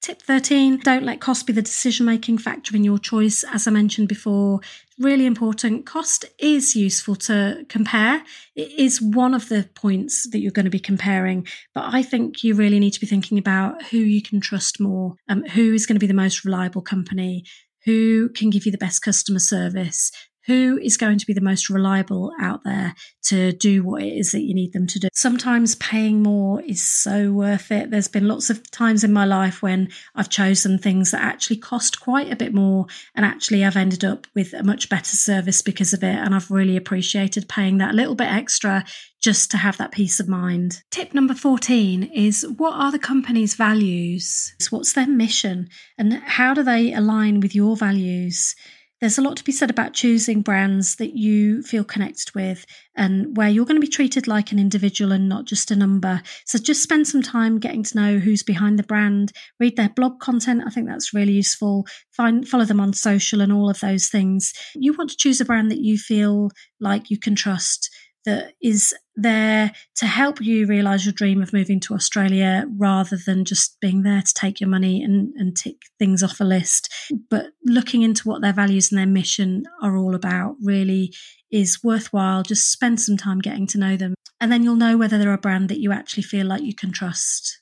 Tip 0.00 0.22
13 0.22 0.78
don't 0.78 1.04
let 1.04 1.20
cost 1.20 1.46
be 1.46 1.52
the 1.52 1.60
decision 1.60 2.06
making 2.06 2.38
factor 2.38 2.74
in 2.74 2.84
your 2.84 2.98
choice. 2.98 3.44
As 3.44 3.66
I 3.66 3.70
mentioned 3.70 4.08
before, 4.08 4.60
really 4.98 5.26
important. 5.26 5.84
Cost 5.84 6.24
is 6.38 6.74
useful 6.74 7.16
to 7.16 7.66
compare. 7.68 8.22
It 8.56 8.70
is 8.70 9.02
one 9.02 9.34
of 9.34 9.50
the 9.50 9.68
points 9.74 10.26
that 10.30 10.38
you're 10.38 10.52
going 10.52 10.64
to 10.64 10.70
be 10.70 10.78
comparing, 10.78 11.46
but 11.74 11.84
I 11.92 12.02
think 12.02 12.42
you 12.42 12.54
really 12.54 12.78
need 12.78 12.92
to 12.92 13.00
be 13.00 13.06
thinking 13.06 13.36
about 13.36 13.82
who 13.84 13.98
you 13.98 14.22
can 14.22 14.40
trust 14.40 14.80
more, 14.80 15.16
um, 15.28 15.44
who 15.44 15.74
is 15.74 15.84
going 15.84 15.96
to 15.96 16.00
be 16.00 16.06
the 16.06 16.14
most 16.14 16.46
reliable 16.46 16.80
company, 16.80 17.44
who 17.84 18.30
can 18.30 18.48
give 18.48 18.64
you 18.64 18.72
the 18.72 18.78
best 18.78 19.02
customer 19.02 19.38
service, 19.38 20.10
who 20.50 20.80
is 20.82 20.96
going 20.96 21.16
to 21.16 21.26
be 21.26 21.32
the 21.32 21.40
most 21.40 21.70
reliable 21.70 22.32
out 22.40 22.64
there 22.64 22.92
to 23.22 23.52
do 23.52 23.84
what 23.84 24.02
it 24.02 24.12
is 24.12 24.32
that 24.32 24.40
you 24.40 24.52
need 24.52 24.72
them 24.72 24.84
to 24.84 24.98
do. 24.98 25.06
Sometimes 25.14 25.76
paying 25.76 26.24
more 26.24 26.60
is 26.62 26.82
so 26.82 27.30
worth 27.30 27.70
it. 27.70 27.92
There's 27.92 28.08
been 28.08 28.26
lots 28.26 28.50
of 28.50 28.68
times 28.72 29.04
in 29.04 29.12
my 29.12 29.24
life 29.24 29.62
when 29.62 29.90
I've 30.16 30.28
chosen 30.28 30.76
things 30.76 31.12
that 31.12 31.22
actually 31.22 31.58
cost 31.58 32.00
quite 32.00 32.32
a 32.32 32.36
bit 32.36 32.52
more 32.52 32.86
and 33.14 33.24
actually 33.24 33.64
I've 33.64 33.76
ended 33.76 34.04
up 34.04 34.26
with 34.34 34.52
a 34.52 34.64
much 34.64 34.88
better 34.88 35.14
service 35.14 35.62
because 35.62 35.92
of 35.92 36.02
it. 36.02 36.16
And 36.16 36.34
I've 36.34 36.50
really 36.50 36.76
appreciated 36.76 37.48
paying 37.48 37.78
that 37.78 37.94
little 37.94 38.16
bit 38.16 38.32
extra 38.32 38.84
just 39.22 39.52
to 39.52 39.56
have 39.56 39.76
that 39.76 39.92
peace 39.92 40.18
of 40.18 40.26
mind. 40.26 40.82
Tip 40.90 41.14
number 41.14 41.34
14 41.34 42.10
is 42.12 42.44
what 42.56 42.74
are 42.74 42.90
the 42.90 42.98
company's 42.98 43.54
values? 43.54 44.52
What's 44.70 44.94
their 44.94 45.06
mission? 45.06 45.68
And 45.96 46.14
how 46.14 46.54
do 46.54 46.64
they 46.64 46.92
align 46.92 47.38
with 47.38 47.54
your 47.54 47.76
values? 47.76 48.56
There's 49.00 49.16
a 49.16 49.22
lot 49.22 49.38
to 49.38 49.44
be 49.44 49.52
said 49.52 49.70
about 49.70 49.94
choosing 49.94 50.42
brands 50.42 50.96
that 50.96 51.16
you 51.16 51.62
feel 51.62 51.84
connected 51.84 52.34
with 52.34 52.66
and 52.94 53.34
where 53.34 53.48
you're 53.48 53.64
going 53.64 53.80
to 53.80 53.86
be 53.86 53.90
treated 53.90 54.26
like 54.26 54.52
an 54.52 54.58
individual 54.58 55.12
and 55.12 55.26
not 55.26 55.46
just 55.46 55.70
a 55.70 55.76
number. 55.76 56.20
So 56.44 56.58
just 56.58 56.82
spend 56.82 57.06
some 57.08 57.22
time 57.22 57.58
getting 57.58 57.82
to 57.82 57.96
know 57.96 58.18
who's 58.18 58.42
behind 58.42 58.78
the 58.78 58.82
brand, 58.82 59.32
read 59.58 59.76
their 59.76 59.88
blog 59.88 60.20
content. 60.20 60.64
I 60.66 60.70
think 60.70 60.86
that's 60.86 61.14
really 61.14 61.32
useful. 61.32 61.86
Find 62.14 62.46
follow 62.46 62.66
them 62.66 62.80
on 62.80 62.92
social 62.92 63.40
and 63.40 63.52
all 63.52 63.70
of 63.70 63.80
those 63.80 64.08
things. 64.08 64.52
You 64.74 64.92
want 64.92 65.08
to 65.10 65.16
choose 65.16 65.40
a 65.40 65.46
brand 65.46 65.70
that 65.70 65.80
you 65.80 65.96
feel 65.96 66.50
like 66.78 67.08
you 67.08 67.18
can 67.18 67.34
trust 67.34 67.88
that 68.24 68.54
is 68.62 68.94
there 69.16 69.72
to 69.96 70.06
help 70.06 70.40
you 70.40 70.66
realize 70.66 71.04
your 71.04 71.12
dream 71.12 71.42
of 71.42 71.52
moving 71.52 71.80
to 71.80 71.94
Australia 71.94 72.64
rather 72.76 73.16
than 73.16 73.44
just 73.44 73.80
being 73.80 74.02
there 74.02 74.22
to 74.22 74.34
take 74.34 74.60
your 74.60 74.68
money 74.68 75.02
and, 75.02 75.32
and 75.36 75.56
tick 75.56 75.76
things 75.98 76.22
off 76.22 76.40
a 76.40 76.44
list. 76.44 76.92
But 77.28 77.46
looking 77.64 78.02
into 78.02 78.28
what 78.28 78.42
their 78.42 78.52
values 78.52 78.90
and 78.90 78.98
their 78.98 79.06
mission 79.06 79.64
are 79.82 79.96
all 79.96 80.14
about 80.14 80.56
really 80.62 81.12
is 81.50 81.82
worthwhile. 81.82 82.42
Just 82.42 82.70
spend 82.70 83.00
some 83.00 83.16
time 83.16 83.40
getting 83.40 83.66
to 83.68 83.78
know 83.78 83.96
them. 83.96 84.14
And 84.40 84.50
then 84.50 84.62
you'll 84.62 84.76
know 84.76 84.96
whether 84.96 85.18
they're 85.18 85.32
a 85.32 85.38
brand 85.38 85.68
that 85.68 85.80
you 85.80 85.92
actually 85.92 86.22
feel 86.22 86.46
like 86.46 86.62
you 86.62 86.74
can 86.74 86.92
trust. 86.92 87.60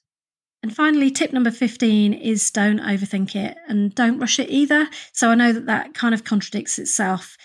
And 0.62 0.74
finally, 0.74 1.10
tip 1.10 1.32
number 1.32 1.50
15 1.50 2.12
is 2.12 2.50
don't 2.50 2.80
overthink 2.80 3.36
it 3.36 3.56
and 3.68 3.94
don't 3.94 4.18
rush 4.18 4.38
it 4.38 4.50
either. 4.50 4.88
So 5.12 5.30
I 5.30 5.34
know 5.34 5.52
that 5.52 5.66
that 5.66 5.94
kind 5.94 6.14
of 6.14 6.24
contradicts 6.24 6.78
itself, 6.78 7.36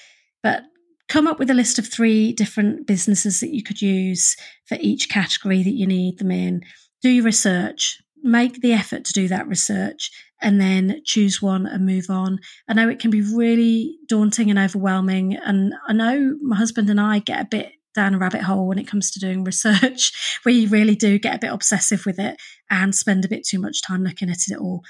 but 0.41 0.63
come 1.09 1.27
up 1.27 1.39
with 1.39 1.49
a 1.49 1.55
list 1.55 1.79
of 1.79 1.87
three 1.87 2.31
different 2.33 2.87
businesses 2.87 3.39
that 3.39 3.53
you 3.53 3.63
could 3.63 3.81
use 3.81 4.35
for 4.65 4.77
each 4.79 5.09
category 5.09 5.63
that 5.63 5.73
you 5.73 5.85
need 5.85 6.17
them 6.17 6.31
in. 6.31 6.63
Do 7.01 7.09
your 7.09 7.25
research, 7.25 8.01
make 8.23 8.61
the 8.61 8.73
effort 8.73 9.05
to 9.05 9.13
do 9.13 9.27
that 9.27 9.47
research, 9.47 10.11
and 10.41 10.59
then 10.59 11.01
choose 11.05 11.41
one 11.41 11.65
and 11.65 11.85
move 11.85 12.09
on. 12.09 12.39
I 12.67 12.73
know 12.73 12.89
it 12.89 12.99
can 12.99 13.11
be 13.11 13.21
really 13.21 13.97
daunting 14.07 14.49
and 14.49 14.59
overwhelming. 14.59 15.35
And 15.35 15.73
I 15.87 15.93
know 15.93 16.37
my 16.41 16.55
husband 16.55 16.89
and 16.89 16.99
I 16.99 17.19
get 17.19 17.41
a 17.41 17.45
bit 17.45 17.71
down 17.93 18.15
a 18.15 18.17
rabbit 18.17 18.41
hole 18.41 18.67
when 18.67 18.79
it 18.79 18.87
comes 18.87 19.11
to 19.11 19.19
doing 19.19 19.43
research. 19.45 20.39
we 20.45 20.65
really 20.65 20.95
do 20.95 21.19
get 21.19 21.35
a 21.35 21.39
bit 21.39 21.51
obsessive 21.51 22.05
with 22.05 22.19
it 22.19 22.37
and 22.69 22.93
spend 22.93 23.23
a 23.23 23.29
bit 23.29 23.45
too 23.45 23.59
much 23.59 23.81
time 23.81 24.03
looking 24.03 24.29
at 24.29 24.47
it 24.47 24.57
all. 24.57 24.83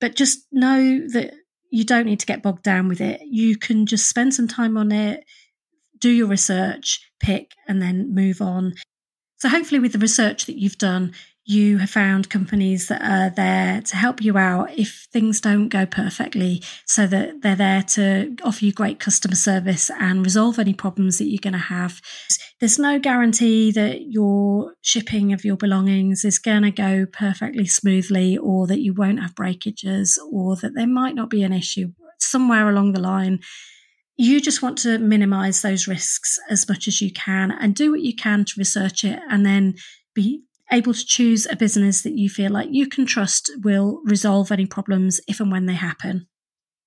But 0.00 0.16
just 0.16 0.46
know 0.50 1.06
that 1.12 1.34
you 1.70 1.84
don't 1.84 2.06
need 2.06 2.20
to 2.20 2.26
get 2.26 2.42
bogged 2.42 2.62
down 2.62 2.88
with 2.88 3.00
it. 3.00 3.20
You 3.24 3.56
can 3.56 3.86
just 3.86 4.08
spend 4.08 4.34
some 4.34 4.48
time 4.48 4.76
on 4.76 4.90
it 4.92 5.24
do 6.00 6.10
your 6.10 6.26
research, 6.26 7.00
pick, 7.20 7.54
and 7.68 7.80
then 7.80 8.14
move 8.14 8.40
on. 8.40 8.74
So, 9.36 9.48
hopefully, 9.48 9.80
with 9.80 9.92
the 9.92 9.98
research 9.98 10.46
that 10.46 10.58
you've 10.58 10.78
done, 10.78 11.12
you 11.46 11.78
have 11.78 11.90
found 11.90 12.30
companies 12.30 12.88
that 12.88 13.02
are 13.02 13.30
there 13.30 13.80
to 13.80 13.96
help 13.96 14.22
you 14.22 14.36
out 14.38 14.70
if 14.78 15.08
things 15.12 15.40
don't 15.40 15.68
go 15.68 15.86
perfectly, 15.86 16.62
so 16.84 17.06
that 17.06 17.42
they're 17.42 17.56
there 17.56 17.82
to 17.82 18.36
offer 18.44 18.64
you 18.64 18.72
great 18.72 19.00
customer 19.00 19.34
service 19.34 19.90
and 19.98 20.24
resolve 20.24 20.58
any 20.58 20.74
problems 20.74 21.18
that 21.18 21.24
you're 21.24 21.40
going 21.40 21.54
to 21.54 21.58
have. 21.58 22.00
There's 22.60 22.78
no 22.78 22.98
guarantee 22.98 23.72
that 23.72 24.02
your 24.10 24.74
shipping 24.82 25.32
of 25.32 25.44
your 25.44 25.56
belongings 25.56 26.24
is 26.24 26.38
going 26.38 26.62
to 26.62 26.70
go 26.70 27.06
perfectly 27.06 27.66
smoothly, 27.66 28.36
or 28.36 28.66
that 28.66 28.80
you 28.80 28.92
won't 28.92 29.20
have 29.20 29.34
breakages, 29.34 30.18
or 30.30 30.56
that 30.56 30.74
there 30.74 30.86
might 30.86 31.14
not 31.14 31.30
be 31.30 31.42
an 31.42 31.52
issue 31.52 31.92
somewhere 32.18 32.68
along 32.68 32.92
the 32.92 33.00
line 33.00 33.40
you 34.20 34.38
just 34.38 34.60
want 34.60 34.76
to 34.76 34.98
minimize 34.98 35.62
those 35.62 35.88
risks 35.88 36.38
as 36.50 36.68
much 36.68 36.86
as 36.86 37.00
you 37.00 37.10
can 37.10 37.50
and 37.50 37.74
do 37.74 37.90
what 37.90 38.02
you 38.02 38.14
can 38.14 38.44
to 38.44 38.52
research 38.58 39.02
it 39.02 39.18
and 39.30 39.46
then 39.46 39.74
be 40.14 40.42
able 40.70 40.92
to 40.92 41.06
choose 41.06 41.46
a 41.50 41.56
business 41.56 42.02
that 42.02 42.18
you 42.18 42.28
feel 42.28 42.52
like 42.52 42.68
you 42.70 42.86
can 42.86 43.06
trust 43.06 43.50
will 43.62 44.02
resolve 44.04 44.52
any 44.52 44.66
problems 44.66 45.22
if 45.26 45.40
and 45.40 45.50
when 45.50 45.64
they 45.64 45.72
happen. 45.72 46.26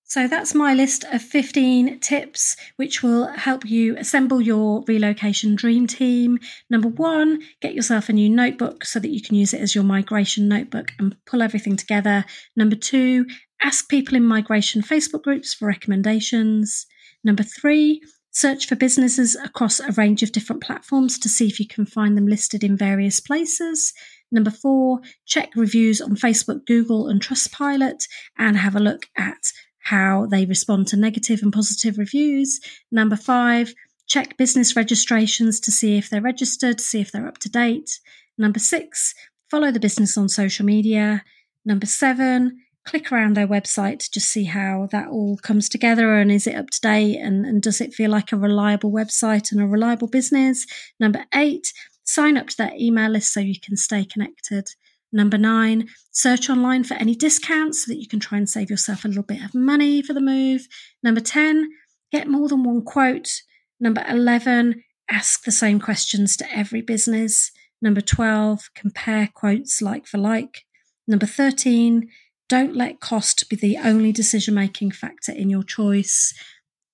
So 0.03 0.27
that's 0.27 0.53
my 0.53 0.75
list 0.75 1.05
of 1.05 1.23
15 1.23 2.01
tips 2.01 2.55
which 2.75 3.01
will 3.01 3.25
help 3.29 3.65
you 3.65 3.97
assemble 3.97 4.39
your 4.39 4.83
relocation 4.87 5.55
dream 5.55 5.87
team. 5.87 6.37
Number 6.69 6.89
one, 6.89 7.41
get 7.61 7.73
yourself 7.73 8.09
a 8.09 8.13
new 8.13 8.29
notebook 8.29 8.85
so 8.85 8.99
that 8.99 9.09
you 9.09 9.23
can 9.23 9.33
use 9.33 9.55
it 9.55 9.61
as 9.61 9.73
your 9.73 9.83
migration 9.83 10.47
notebook 10.47 10.91
and 10.99 11.15
pull 11.25 11.41
everything 11.41 11.77
together. 11.77 12.25
Number 12.55 12.75
two, 12.75 13.25
ask 13.63 13.89
people 13.89 14.15
in 14.15 14.23
migration 14.23 14.83
Facebook 14.83 15.23
groups 15.23 15.55
for 15.55 15.67
recommendations. 15.67 16.85
Number 17.23 17.43
three, 17.43 18.01
search 18.31 18.67
for 18.67 18.75
businesses 18.75 19.36
across 19.36 19.79
a 19.79 19.91
range 19.93 20.23
of 20.23 20.31
different 20.31 20.63
platforms 20.63 21.19
to 21.19 21.29
see 21.29 21.47
if 21.47 21.59
you 21.59 21.67
can 21.67 21.86
find 21.86 22.17
them 22.17 22.27
listed 22.27 22.63
in 22.63 22.75
various 22.75 23.19
places. 23.19 23.93
Number 24.31 24.51
four, 24.51 24.99
check 25.25 25.51
reviews 25.55 26.01
on 26.01 26.15
Facebook, 26.15 26.65
Google, 26.65 27.07
and 27.07 27.21
Trustpilot 27.21 28.07
and 28.38 28.57
have 28.57 28.75
a 28.75 28.79
look 28.79 29.05
at 29.15 29.51
how 29.83 30.25
they 30.25 30.45
respond 30.45 30.88
to 30.88 30.97
negative 30.97 31.41
and 31.43 31.53
positive 31.53 31.97
reviews. 31.97 32.59
Number 32.91 33.15
five, 33.15 33.73
check 34.07 34.38
business 34.38 34.75
registrations 34.75 35.59
to 35.59 35.71
see 35.71 35.97
if 35.97 36.09
they're 36.09 36.21
registered, 36.21 36.81
see 36.81 37.01
if 37.01 37.12
they're 37.12 37.27
up 37.27 37.38
to 37.39 37.49
date. 37.49 37.99
Number 38.38 38.59
six, 38.59 39.13
follow 39.51 39.71
the 39.71 39.79
business 39.79 40.17
on 40.17 40.29
social 40.29 40.65
media. 40.65 41.23
Number 41.65 41.86
seven, 41.86 42.59
click 42.85 43.11
around 43.11 43.35
their 43.35 43.47
website 43.47 43.99
to 43.99 44.11
just 44.11 44.29
see 44.29 44.45
how 44.45 44.87
that 44.91 45.07
all 45.07 45.37
comes 45.37 45.69
together 45.69 46.15
and 46.15 46.31
is 46.31 46.47
it 46.47 46.55
up 46.55 46.69
to 46.69 46.81
date 46.81 47.17
and, 47.17 47.45
and 47.45 47.61
does 47.61 47.79
it 47.79 47.93
feel 47.93 48.11
like 48.11 48.31
a 48.31 48.37
reliable 48.37 48.91
website 48.91 49.51
and 49.51 49.61
a 49.61 49.67
reliable 49.67 50.07
business. 50.07 50.65
Number 50.99 51.25
eight, 51.33 51.71
sign 52.03 52.37
up 52.37 52.47
to 52.47 52.57
their 52.57 52.73
email 52.77 53.09
list 53.09 53.33
so 53.33 53.39
you 53.39 53.59
can 53.59 53.77
stay 53.77 54.05
connected. 54.05 54.67
Number 55.11 55.37
nine, 55.37 55.89
search 56.11 56.49
online 56.49 56.83
for 56.83 56.95
any 56.95 57.15
discounts 57.15 57.85
so 57.85 57.91
that 57.91 58.01
you 58.01 58.07
can 58.07 58.19
try 58.19 58.37
and 58.37 58.49
save 58.49 58.69
yourself 58.69 59.05
a 59.05 59.07
little 59.07 59.23
bit 59.23 59.43
of 59.43 59.53
money 59.53 60.01
for 60.01 60.13
the 60.13 60.21
move. 60.21 60.67
Number 61.03 61.21
10, 61.21 61.69
get 62.11 62.27
more 62.27 62.47
than 62.47 62.63
one 62.63 62.81
quote. 62.81 63.43
Number 63.79 64.03
11, 64.09 64.83
ask 65.09 65.43
the 65.43 65.51
same 65.51 65.79
questions 65.79 66.35
to 66.37 66.51
every 66.51 66.81
business. 66.81 67.51
Number 67.81 68.01
12, 68.01 68.69
compare 68.75 69.29
quotes 69.33 69.81
like 69.81 70.07
for 70.07 70.17
like. 70.17 70.65
Number 71.07 71.25
13, 71.25 72.09
don't 72.49 72.75
let 72.75 72.99
cost 72.99 73.49
be 73.49 73.56
the 73.56 73.77
only 73.77 74.12
decision 74.12 74.53
making 74.53 74.91
factor 74.91 75.32
in 75.32 75.49
your 75.49 75.63
choice. 75.63 76.34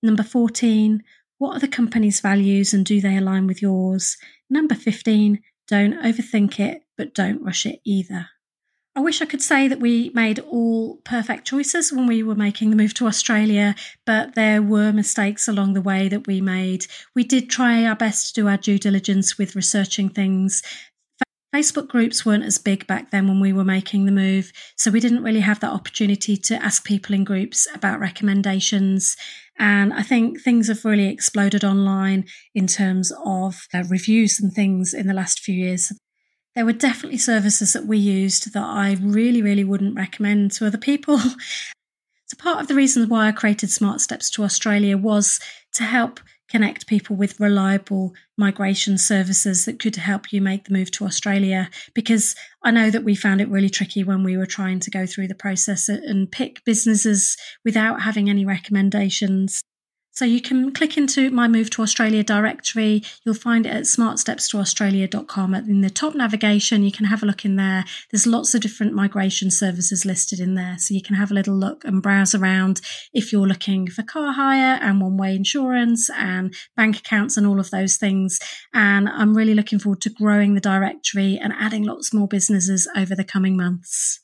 Number 0.02 0.22
14, 0.22 1.02
what 1.38 1.56
are 1.56 1.60
the 1.60 1.68
company's 1.68 2.20
values 2.20 2.72
and 2.72 2.84
do 2.84 3.00
they 3.00 3.16
align 3.16 3.46
with 3.46 3.62
yours? 3.62 4.16
Number 4.48 4.74
15, 4.74 5.40
don't 5.68 5.94
overthink 6.02 6.58
it, 6.58 6.82
but 6.96 7.14
don't 7.14 7.42
rush 7.42 7.66
it 7.66 7.80
either. 7.84 8.28
I 8.96 9.00
wish 9.00 9.22
I 9.22 9.26
could 9.26 9.40
say 9.40 9.68
that 9.68 9.78
we 9.78 10.10
made 10.14 10.40
all 10.40 10.96
perfect 11.04 11.46
choices 11.46 11.92
when 11.92 12.08
we 12.08 12.24
were 12.24 12.34
making 12.34 12.70
the 12.70 12.76
move 12.76 12.92
to 12.94 13.06
Australia, 13.06 13.76
but 14.04 14.34
there 14.34 14.60
were 14.60 14.92
mistakes 14.92 15.46
along 15.46 15.74
the 15.74 15.80
way 15.80 16.08
that 16.08 16.26
we 16.26 16.40
made. 16.40 16.86
We 17.14 17.22
did 17.22 17.48
try 17.48 17.84
our 17.84 17.94
best 17.94 18.34
to 18.34 18.40
do 18.40 18.48
our 18.48 18.56
due 18.56 18.78
diligence 18.78 19.38
with 19.38 19.54
researching 19.54 20.08
things 20.08 20.62
Facebook 21.54 21.88
groups 21.88 22.24
weren't 22.24 22.44
as 22.44 22.58
big 22.58 22.86
back 22.86 23.10
then 23.10 23.26
when 23.26 23.40
we 23.40 23.52
were 23.52 23.64
making 23.64 24.04
the 24.04 24.12
move, 24.12 24.52
so 24.76 24.90
we 24.90 25.00
didn't 25.00 25.24
really 25.24 25.40
have 25.40 25.58
that 25.60 25.72
opportunity 25.72 26.36
to 26.36 26.54
ask 26.62 26.84
people 26.84 27.14
in 27.14 27.24
groups 27.24 27.66
about 27.74 27.98
recommendations. 27.98 29.16
And 29.58 29.92
I 29.92 30.02
think 30.02 30.40
things 30.40 30.68
have 30.68 30.84
really 30.84 31.08
exploded 31.08 31.64
online 31.64 32.26
in 32.54 32.68
terms 32.68 33.12
of 33.24 33.66
uh, 33.74 33.82
reviews 33.88 34.40
and 34.40 34.52
things 34.52 34.94
in 34.94 35.08
the 35.08 35.14
last 35.14 35.40
few 35.40 35.54
years. 35.54 35.92
There 36.54 36.64
were 36.64 36.72
definitely 36.72 37.18
services 37.18 37.72
that 37.72 37.86
we 37.86 37.98
used 37.98 38.52
that 38.54 38.62
I 38.62 38.96
really, 39.00 39.42
really 39.42 39.64
wouldn't 39.64 39.96
recommend 39.96 40.52
to 40.52 40.66
other 40.66 40.78
people. 40.78 41.18
so, 41.18 42.36
part 42.38 42.60
of 42.60 42.68
the 42.68 42.74
reason 42.76 43.08
why 43.08 43.26
I 43.26 43.32
created 43.32 43.70
Smart 43.70 44.00
Steps 44.00 44.30
to 44.30 44.44
Australia 44.44 44.96
was 44.96 45.40
to 45.74 45.82
help 45.82 46.20
connect 46.50 46.86
people 46.86 47.16
with 47.16 47.40
reliable 47.40 48.12
migration 48.36 48.98
services 48.98 49.64
that 49.64 49.78
could 49.78 49.96
help 49.96 50.32
you 50.32 50.40
make 50.40 50.64
the 50.64 50.72
move 50.72 50.90
to 50.90 51.04
Australia. 51.04 51.70
Because 51.94 52.34
I 52.62 52.70
know 52.70 52.90
that 52.90 53.04
we 53.04 53.14
found 53.14 53.40
it 53.40 53.48
really 53.48 53.70
tricky 53.70 54.04
when 54.04 54.24
we 54.24 54.36
were 54.36 54.46
trying 54.46 54.80
to 54.80 54.90
go 54.90 55.06
through 55.06 55.28
the 55.28 55.34
process 55.34 55.88
and 55.88 56.30
pick 56.30 56.64
businesses 56.64 57.36
without 57.64 58.02
having 58.02 58.28
any 58.28 58.44
recommendations. 58.44 59.62
So 60.20 60.26
you 60.26 60.42
can 60.42 60.72
click 60.72 60.98
into 60.98 61.30
my 61.30 61.48
Move 61.48 61.70
to 61.70 61.80
Australia 61.80 62.22
directory. 62.22 63.02
You'll 63.24 63.34
find 63.34 63.64
it 63.64 63.70
at 63.70 63.84
smartstepstoaustralia.com. 63.84 65.54
In 65.54 65.80
the 65.80 65.88
top 65.88 66.14
navigation, 66.14 66.82
you 66.82 66.92
can 66.92 67.06
have 67.06 67.22
a 67.22 67.26
look 67.26 67.46
in 67.46 67.56
there. 67.56 67.86
There's 68.10 68.26
lots 68.26 68.54
of 68.54 68.60
different 68.60 68.92
migration 68.92 69.50
services 69.50 70.04
listed 70.04 70.38
in 70.38 70.56
there. 70.56 70.76
So 70.76 70.92
you 70.92 71.00
can 71.00 71.16
have 71.16 71.30
a 71.30 71.34
little 71.34 71.54
look 71.54 71.86
and 71.86 72.02
browse 72.02 72.34
around 72.34 72.82
if 73.14 73.32
you're 73.32 73.46
looking 73.46 73.86
for 73.86 74.02
car 74.02 74.34
hire 74.34 74.78
and 74.82 75.00
one 75.00 75.16
way 75.16 75.34
insurance 75.34 76.10
and 76.10 76.54
bank 76.76 76.98
accounts 76.98 77.38
and 77.38 77.46
all 77.46 77.58
of 77.58 77.70
those 77.70 77.96
things. 77.96 78.38
And 78.74 79.08
I'm 79.08 79.34
really 79.34 79.54
looking 79.54 79.78
forward 79.78 80.02
to 80.02 80.10
growing 80.10 80.52
the 80.52 80.60
directory 80.60 81.38
and 81.38 81.54
adding 81.58 81.84
lots 81.84 82.12
more 82.12 82.28
businesses 82.28 82.86
over 82.94 83.14
the 83.14 83.24
coming 83.24 83.56
months. 83.56 84.20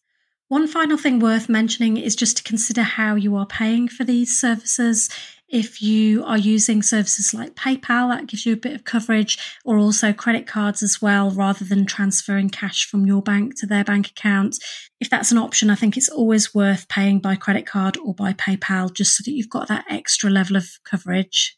One 0.48 0.68
final 0.68 0.96
thing 0.96 1.18
worth 1.18 1.48
mentioning 1.48 1.96
is 1.96 2.14
just 2.14 2.36
to 2.36 2.42
consider 2.44 2.82
how 2.82 3.16
you 3.16 3.34
are 3.34 3.46
paying 3.46 3.88
for 3.88 4.04
these 4.04 4.38
services. 4.38 5.08
If 5.48 5.80
you 5.80 6.24
are 6.24 6.38
using 6.38 6.82
services 6.82 7.32
like 7.32 7.54
PayPal, 7.54 8.10
that 8.10 8.26
gives 8.26 8.44
you 8.44 8.54
a 8.54 8.56
bit 8.56 8.74
of 8.74 8.82
coverage, 8.82 9.38
or 9.64 9.78
also 9.78 10.12
credit 10.12 10.46
cards 10.46 10.82
as 10.82 11.00
well, 11.00 11.30
rather 11.30 11.64
than 11.64 11.86
transferring 11.86 12.50
cash 12.50 12.88
from 12.88 13.06
your 13.06 13.22
bank 13.22 13.54
to 13.60 13.66
their 13.66 13.84
bank 13.84 14.08
account. 14.08 14.56
If 15.00 15.08
that's 15.08 15.30
an 15.30 15.38
option, 15.38 15.70
I 15.70 15.76
think 15.76 15.96
it's 15.96 16.08
always 16.08 16.52
worth 16.52 16.88
paying 16.88 17.20
by 17.20 17.36
credit 17.36 17.64
card 17.64 17.96
or 17.96 18.12
by 18.12 18.32
PayPal 18.32 18.92
just 18.92 19.16
so 19.16 19.22
that 19.24 19.32
you've 19.32 19.48
got 19.48 19.68
that 19.68 19.84
extra 19.88 20.30
level 20.30 20.56
of 20.56 20.66
coverage. 20.84 21.55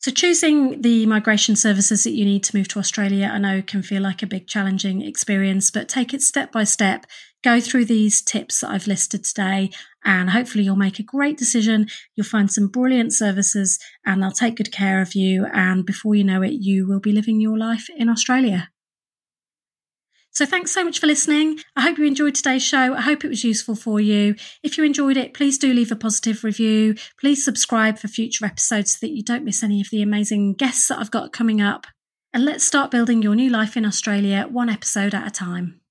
So, 0.00 0.12
choosing 0.12 0.82
the 0.82 1.06
migration 1.06 1.56
services 1.56 2.04
that 2.04 2.12
you 2.12 2.24
need 2.24 2.44
to 2.44 2.56
move 2.56 2.68
to 2.68 2.78
Australia, 2.78 3.30
I 3.32 3.38
know 3.38 3.62
can 3.62 3.82
feel 3.82 4.00
like 4.00 4.22
a 4.22 4.28
big 4.28 4.46
challenging 4.46 5.02
experience, 5.02 5.72
but 5.72 5.88
take 5.88 6.14
it 6.14 6.22
step 6.22 6.52
by 6.52 6.62
step. 6.62 7.04
Go 7.42 7.60
through 7.60 7.86
these 7.86 8.22
tips 8.22 8.60
that 8.60 8.70
I've 8.70 8.86
listed 8.86 9.24
today, 9.24 9.70
and 10.04 10.30
hopefully, 10.30 10.62
you'll 10.62 10.76
make 10.76 11.00
a 11.00 11.02
great 11.02 11.36
decision. 11.36 11.88
You'll 12.14 12.26
find 12.26 12.48
some 12.48 12.68
brilliant 12.68 13.12
services, 13.12 13.80
and 14.06 14.22
they'll 14.22 14.30
take 14.30 14.54
good 14.54 14.70
care 14.70 15.02
of 15.02 15.16
you. 15.16 15.46
And 15.52 15.84
before 15.84 16.14
you 16.14 16.22
know 16.22 16.42
it, 16.42 16.52
you 16.52 16.86
will 16.86 17.00
be 17.00 17.12
living 17.12 17.40
your 17.40 17.58
life 17.58 17.88
in 17.96 18.08
Australia. 18.08 18.70
So 20.30 20.46
thanks 20.46 20.70
so 20.70 20.84
much 20.84 21.00
for 21.00 21.06
listening. 21.06 21.58
I 21.74 21.80
hope 21.80 21.98
you 21.98 22.04
enjoyed 22.04 22.34
today's 22.34 22.62
show. 22.62 22.94
I 22.94 23.00
hope 23.00 23.24
it 23.24 23.28
was 23.28 23.42
useful 23.42 23.74
for 23.74 23.98
you. 23.98 24.36
If 24.62 24.78
you 24.78 24.84
enjoyed 24.84 25.16
it, 25.16 25.34
please 25.34 25.58
do 25.58 25.72
leave 25.72 25.90
a 25.90 25.96
positive 25.96 26.44
review. 26.44 26.94
Please 27.20 27.44
subscribe 27.44 27.98
for 27.98 28.06
future 28.08 28.44
episodes 28.44 28.92
so 28.92 28.98
that 29.02 29.12
you 29.12 29.22
don't 29.22 29.44
miss 29.44 29.64
any 29.64 29.80
of 29.80 29.88
the 29.90 30.02
amazing 30.02 30.54
guests 30.54 30.86
that 30.88 30.98
I've 30.98 31.10
got 31.10 31.32
coming 31.32 31.60
up. 31.60 31.86
And 32.32 32.44
let's 32.44 32.62
start 32.62 32.90
building 32.90 33.22
your 33.22 33.34
new 33.34 33.50
life 33.50 33.76
in 33.76 33.84
Australia 33.84 34.46
one 34.48 34.68
episode 34.68 35.14
at 35.14 35.26
a 35.26 35.30
time. 35.30 35.80